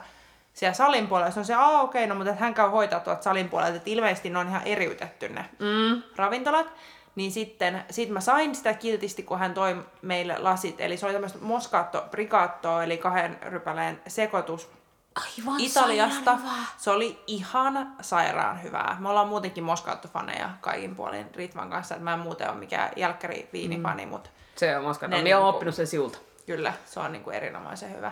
siellä 0.54 0.74
salin 0.74 1.08
puolella. 1.08 1.30
Sitten 1.30 1.42
on 1.42 1.46
se, 1.46 1.54
aa 1.54 1.82
okei, 1.82 2.08
no 2.08 2.16
mutta 2.16 2.34
hän 2.34 2.54
käy 2.54 2.70
hoitaa 2.70 3.00
tuolta 3.00 3.24
salin 3.24 3.50
puolelta, 3.50 3.76
että 3.76 3.90
ilmeisesti 3.90 4.30
ne 4.30 4.40
on 4.40 4.48
ihan 4.48 4.62
eriytetty 4.66 5.30
ne 5.30 5.46
Mm. 5.60 6.04
ravintolat. 6.16 6.68
Niin 7.16 7.32
sitten 7.32 7.84
sit 7.90 8.10
mä 8.10 8.20
sain 8.20 8.56
sitä 8.56 8.74
kiltisti, 8.74 9.24
kun 9.24 9.40
hän 9.40 9.54
toi 9.54 9.76
meille 10.02 10.36
lasit. 10.38 10.82
Eli 10.82 10.98
se 10.98 11.06
oli 11.06 11.14
tämmöistä 11.14 11.40
Moscato 11.42 12.08
Brigatto, 12.12 12.82
eli 12.82 12.98
kahden 12.98 13.38
rypäleen 13.42 14.02
sekoitus 14.08 14.70
Aivan 15.16 15.60
Italiasta. 15.60 16.38
Se 16.78 16.92
oli 16.92 17.24
ihan 17.28 17.96
sairaan 18.02 18.64
hyvää. 18.64 18.98
Me 19.00 19.10
ollaan 19.10 19.28
muutenkin 19.28 19.64
Moscato-faneja 19.64 20.50
kaikin 20.62 20.96
puolin 20.96 21.30
Ritvan 21.36 21.70
kanssa. 21.70 21.96
Mä 21.96 22.14
en 22.14 22.20
muuten 22.20 22.50
ole 22.50 22.58
mikään 22.58 22.90
jälkkäri 22.96 23.50
viinifani, 23.54 24.06
mm. 24.06 24.10
mutta 24.12 24.30
Se 24.56 24.78
on 24.78 24.84
moskata. 24.84 25.16
Ne 25.16 25.24
Minä 25.24 25.38
olen 25.38 25.44
niinku- 25.46 25.56
oppinut 25.56 25.76
sen 25.76 25.88
siulta. 25.88 26.18
kyllä 26.46 26.74
se 26.86 27.00
on 27.00 27.12
niinku 27.12 27.30
erinomaisen 27.30 27.96
hyvä. 27.96 28.12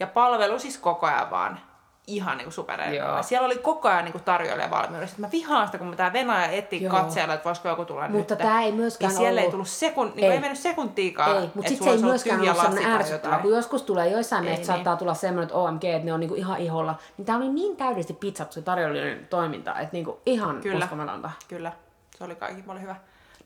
Ja 0.00 0.06
palvelu 0.06 0.58
siis 0.58 0.78
koko 0.78 1.06
ajan 1.06 1.30
vaan 1.30 1.60
ihan 2.06 2.38
niinku 2.38 2.50
super. 2.50 2.80
Siellä 3.22 3.46
oli 3.46 3.58
koko 3.58 3.88
ajan 3.88 4.04
niinku 4.04 4.18
tarjoilija 4.18 4.70
valmiudessa. 4.70 5.16
Mä 5.18 5.28
vihaan 5.32 5.68
sitä, 5.68 5.78
kun 5.78 5.96
tää 5.96 6.12
Venäjä 6.12 6.46
etti 6.46 6.82
Joo. 6.82 6.90
katseella, 6.90 7.34
että 7.34 7.44
voisiko 7.44 7.68
joku 7.68 7.84
tulla 7.84 8.08
Mutta 8.08 8.34
nyt. 8.34 8.42
tää 8.42 8.62
ei 8.62 8.72
myöskään 8.72 9.12
ja 9.12 9.16
siellä 9.18 9.40
ei 9.40 9.44
ollut- 9.44 9.50
tullut 9.50 9.68
sekun, 9.68 10.12
niin 10.14 10.24
Ei. 10.24 10.30
ei 10.32 10.40
mennyt 10.40 10.58
sekuntiikaan. 10.58 11.30
Ei, 11.36 11.40
mutta 11.40 11.50
että 11.58 11.68
sitten 11.68 11.78
sulla 11.78 11.90
se 11.90 11.90
ei 11.90 11.92
olisi 11.92 12.04
ollut 12.04 12.12
myöskään 12.12 12.38
tyhjä 12.40 12.52
ollut 12.52 12.82
tai 12.82 12.92
ärsyttävä, 13.00 13.32
jotain. 13.34 13.42
kun 13.42 13.56
joskus 13.56 13.82
tulee 13.82 14.08
joissain 14.08 14.44
Ei 14.44 14.48
meistä 14.50 14.60
niin. 14.60 14.66
saattaa 14.66 14.96
tulla 14.96 15.14
semmoinen, 15.14 15.42
että 15.42 15.56
OMG, 15.56 15.84
että 15.84 16.04
ne 16.06 16.12
on 16.12 16.20
niinku 16.20 16.34
ihan 16.34 16.58
iholla. 16.60 16.94
Niin 17.16 17.26
tää 17.26 17.36
oli 17.36 17.48
niin 17.48 17.76
täydellisesti 17.76 18.12
pizzattu 18.14 18.54
se 18.54 18.62
tarjoilijoiden 18.62 19.26
toiminta, 19.26 19.70
että 19.78 19.92
niinku 19.92 20.20
ihan 20.26 20.60
Kyllä. 20.60 20.84
uskomatonta. 20.84 21.30
Kyllä, 21.48 21.72
se 22.18 22.24
oli 22.24 22.34
kaikki 22.34 22.62
paljon 22.62 22.82
hyvä. 22.82 22.96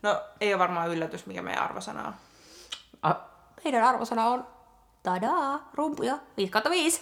No, 0.03 0.21
ei 0.41 0.55
ole 0.55 0.59
varmaan 0.59 0.89
yllätys, 0.89 1.27
mikä 1.27 1.43
meidän 1.43 1.63
arvosana 1.63 2.07
on. 2.09 2.15
Ah, 3.03 3.17
meidän 3.65 3.85
arvosana 3.85 4.27
on 4.27 4.47
tadaa, 5.03 5.69
rumpuja, 5.75 6.19
5 6.37 6.53
5. 6.71 7.01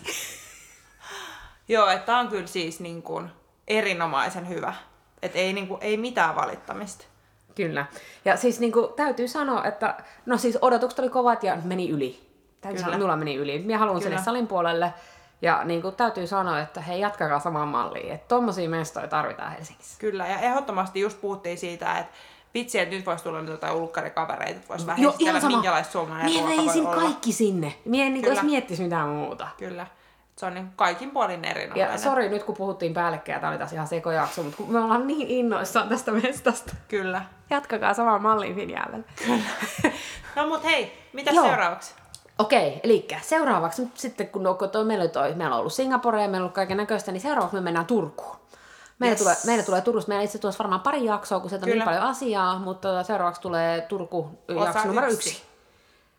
Joo, 1.68 1.88
että 1.88 2.16
on 2.16 2.28
kyllä 2.28 2.46
siis 2.46 2.80
niin 2.80 3.02
kuin 3.02 3.30
erinomaisen 3.68 4.48
hyvä. 4.48 4.74
Et 5.22 5.36
ei, 5.36 5.52
niin 5.52 5.68
kuin, 5.68 5.78
ei 5.82 5.96
mitään 5.96 6.36
valittamista. 6.36 7.04
Kyllä. 7.54 7.86
Ja 8.24 8.36
siis 8.36 8.60
niinku, 8.60 8.92
täytyy 8.96 9.28
sanoa, 9.28 9.64
että 9.64 9.94
no 10.26 10.38
siis 10.38 10.58
odotukset 10.60 10.98
oli 10.98 11.08
kovat 11.08 11.42
ja 11.42 11.56
meni 11.64 11.90
yli. 11.90 12.20
Täytyy 12.60 12.76
Kyllä. 12.76 12.84
sanoa, 12.84 12.98
minulla 12.98 13.16
meni 13.16 13.34
yli. 13.34 13.58
Minä 13.58 13.78
haluan 13.78 14.02
sinne 14.02 14.18
salin 14.18 14.46
puolelle. 14.46 14.94
Ja 15.42 15.64
niin 15.64 15.82
kuin, 15.82 15.94
täytyy 15.94 16.26
sanoa, 16.26 16.60
että 16.60 16.80
hei, 16.80 17.00
jatkakaa 17.00 17.40
samaan 17.40 17.68
malliin. 17.68 18.12
Että 18.12 18.28
tommosia 18.28 18.68
mestoja 18.68 19.08
tarvitaan 19.08 19.52
Helsingissä. 19.52 19.98
Kyllä, 19.98 20.26
ja 20.26 20.38
ehdottomasti 20.38 21.00
just 21.00 21.20
puhuttiin 21.20 21.58
siitä, 21.58 21.98
että 21.98 22.14
vitsi, 22.54 22.78
että 22.78 22.94
nyt 22.94 23.06
voisi 23.06 23.24
tulla 23.24 23.40
nyt 23.40 23.50
jotain 23.50 23.74
ulkkarikavereita, 23.74 24.56
että 24.56 24.68
voisi 24.68 24.86
vähän 24.86 25.02
Joo, 25.02 25.14
ihan 25.18 25.40
sama. 25.40 25.56
minkälaista 25.56 25.92
suomalainen 25.92 26.32
Mie 26.32 26.42
ruoka 26.42 26.74
voi 26.74 26.80
olla. 26.80 26.96
kaikki 26.96 27.32
sinne. 27.32 27.74
Mie 27.84 28.06
en 28.06 28.14
niin 28.14 28.26
edes 28.26 28.42
miettisi 28.42 28.82
mitään 28.82 29.08
muuta. 29.08 29.48
Kyllä. 29.58 29.86
Se 30.38 30.46
on 30.46 30.54
niin 30.54 30.72
kaikin 30.76 31.10
puolin 31.10 31.44
erinomainen. 31.44 31.92
Ja 31.92 31.98
sori 31.98 32.28
nyt 32.28 32.42
kun 32.44 32.54
puhuttiin 32.54 32.94
päällekkäin, 32.94 33.40
tämä 33.40 33.50
oli 33.50 33.58
taas 33.58 33.72
ihan 33.72 33.86
sekojakso, 33.88 34.42
mutta 34.42 34.56
kun 34.56 34.72
me 34.72 34.78
ollaan 34.78 35.06
niin 35.06 35.28
innoissaan 35.28 35.88
tästä 35.88 36.12
mestasta. 36.12 36.74
Kyllä. 36.88 37.22
Jatkakaa 37.50 37.94
samaan 37.94 38.22
malliin 38.22 38.54
Finjäävel. 38.54 39.02
No 40.36 40.46
mut 40.48 40.64
hei, 40.64 41.02
mitä 41.12 41.30
Joo. 41.30 41.44
seuraavaksi? 41.46 41.94
Okei, 42.38 42.80
eli 42.82 43.08
seuraavaksi 43.22 43.82
nyt 43.82 43.96
sitten, 43.96 44.28
kun 44.28 44.42
no, 44.42 44.54
toi, 44.54 44.84
meillä, 44.84 45.08
toi, 45.08 45.34
meillä 45.34 45.54
on 45.54 45.60
ollut 45.60 45.72
Singapore 45.72 46.22
ja 46.22 46.28
meillä 46.28 46.36
on 46.36 46.42
ollut 46.42 46.54
kaiken 46.54 46.76
näköistä, 46.76 47.12
niin 47.12 47.20
seuraavaksi 47.20 47.54
me 47.56 47.60
mennään 47.60 47.86
Turkuun. 47.86 48.36
Meillä, 48.98 49.12
Yes. 49.12 49.18
tulee, 49.22 49.36
meillä 49.46 49.64
tulee 49.64 49.80
Turusta, 49.80 50.08
meillä 50.08 50.24
itse 50.24 50.38
tuossa 50.38 50.58
varmaan 50.58 50.80
pari 50.80 51.04
jaksoa, 51.04 51.40
kun 51.40 51.50
sieltä 51.50 51.64
on 51.64 51.68
niin 51.68 51.72
Kyllä. 51.74 51.84
paljon 51.84 52.02
asiaa, 52.02 52.58
mutta 52.58 52.88
tota, 52.88 53.02
seuraavaksi 53.02 53.40
tulee 53.42 53.80
Turku 53.80 54.30
Osa 54.48 54.64
jakso 54.64 54.86
numero 54.88 55.06
yksi. 55.08 55.28
yksi. 55.30 55.42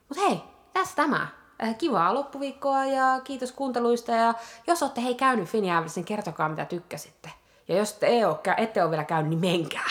Mutta 0.10 0.24
hei, 0.28 0.42
tässä 0.74 0.96
tämä. 0.96 1.28
Äh, 1.64 1.78
Kivaa 1.78 2.14
loppuviikkoa 2.14 2.86
ja 2.86 3.20
kiitos 3.24 3.52
kuunteluista. 3.52 4.12
Ja 4.12 4.34
jos 4.68 4.84
olette 4.84 5.04
hei 5.04 5.16
käynyt 5.16 5.50
Finjäävelissä, 5.50 6.00
niin 6.00 6.06
kertokaa 6.06 6.50
mitä 6.50 6.66
tykkäsitte. 6.66 7.30
Ja 7.68 7.78
jos 7.78 7.94
te 7.94 8.08
ei 8.08 8.26
ole, 8.26 8.38
ette 8.58 8.82
ole 8.84 8.92
vielä 8.92 9.04
käynyt, 9.04 9.30
niin 9.30 9.40
menkää. 9.40 9.90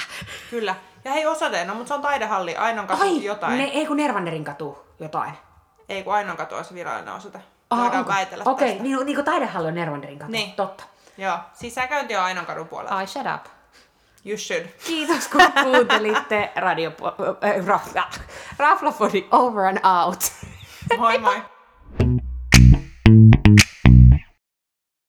Kyllä. 0.50 0.74
Ja 1.04 1.12
hei, 1.12 1.26
osoite, 1.26 1.64
no 1.64 1.74
mutta 1.74 1.88
se 1.88 1.94
on 1.94 2.02
taidehalli, 2.02 2.56
Ainon 2.56 2.86
katu 2.86 3.02
Ai, 3.02 3.24
jotain. 3.24 3.58
Ne, 3.58 3.64
ei 3.64 3.86
kun 3.86 3.96
Nervanderin 3.96 4.44
katu 4.44 4.78
jotain. 5.00 5.32
Ei 5.88 6.02
kun 6.02 6.14
Ainon 6.14 6.36
katu 6.36 6.64
se 6.64 6.74
virallinen 6.74 7.14
osoite. 7.14 7.40
Ah, 7.70 7.78
Voidaan 7.78 7.98
onko? 7.98 8.12
väitellä 8.12 8.44
Okei, 8.46 8.68
tästä. 8.68 8.82
niin, 8.82 9.06
niin 9.06 9.14
kuin 9.16 9.24
taidehalli 9.24 9.68
on 9.68 9.74
Nervanderin 9.74 10.18
katu. 10.18 10.32
Niin. 10.32 10.52
Totta. 10.52 10.84
Joo, 11.18 11.38
sisäänkäynti 11.52 12.16
on 12.16 12.22
Ainon 12.22 12.46
kadun 12.46 12.68
puolella. 12.68 12.96
Ai, 12.96 13.06
shut 13.06 13.22
up. 13.34 13.44
You 14.24 14.38
should. 14.38 14.66
Kiitos 14.86 15.28
kun 15.28 15.40
kuuntelitte 15.64 16.52
radio... 16.56 16.92
Äh, 17.44 17.66
rafla, 17.66 18.02
Raflapodi 18.58 19.28
over 19.30 19.64
and 19.64 19.78
out. 20.06 20.32
Moi 20.98 21.18
moi. 21.18 21.42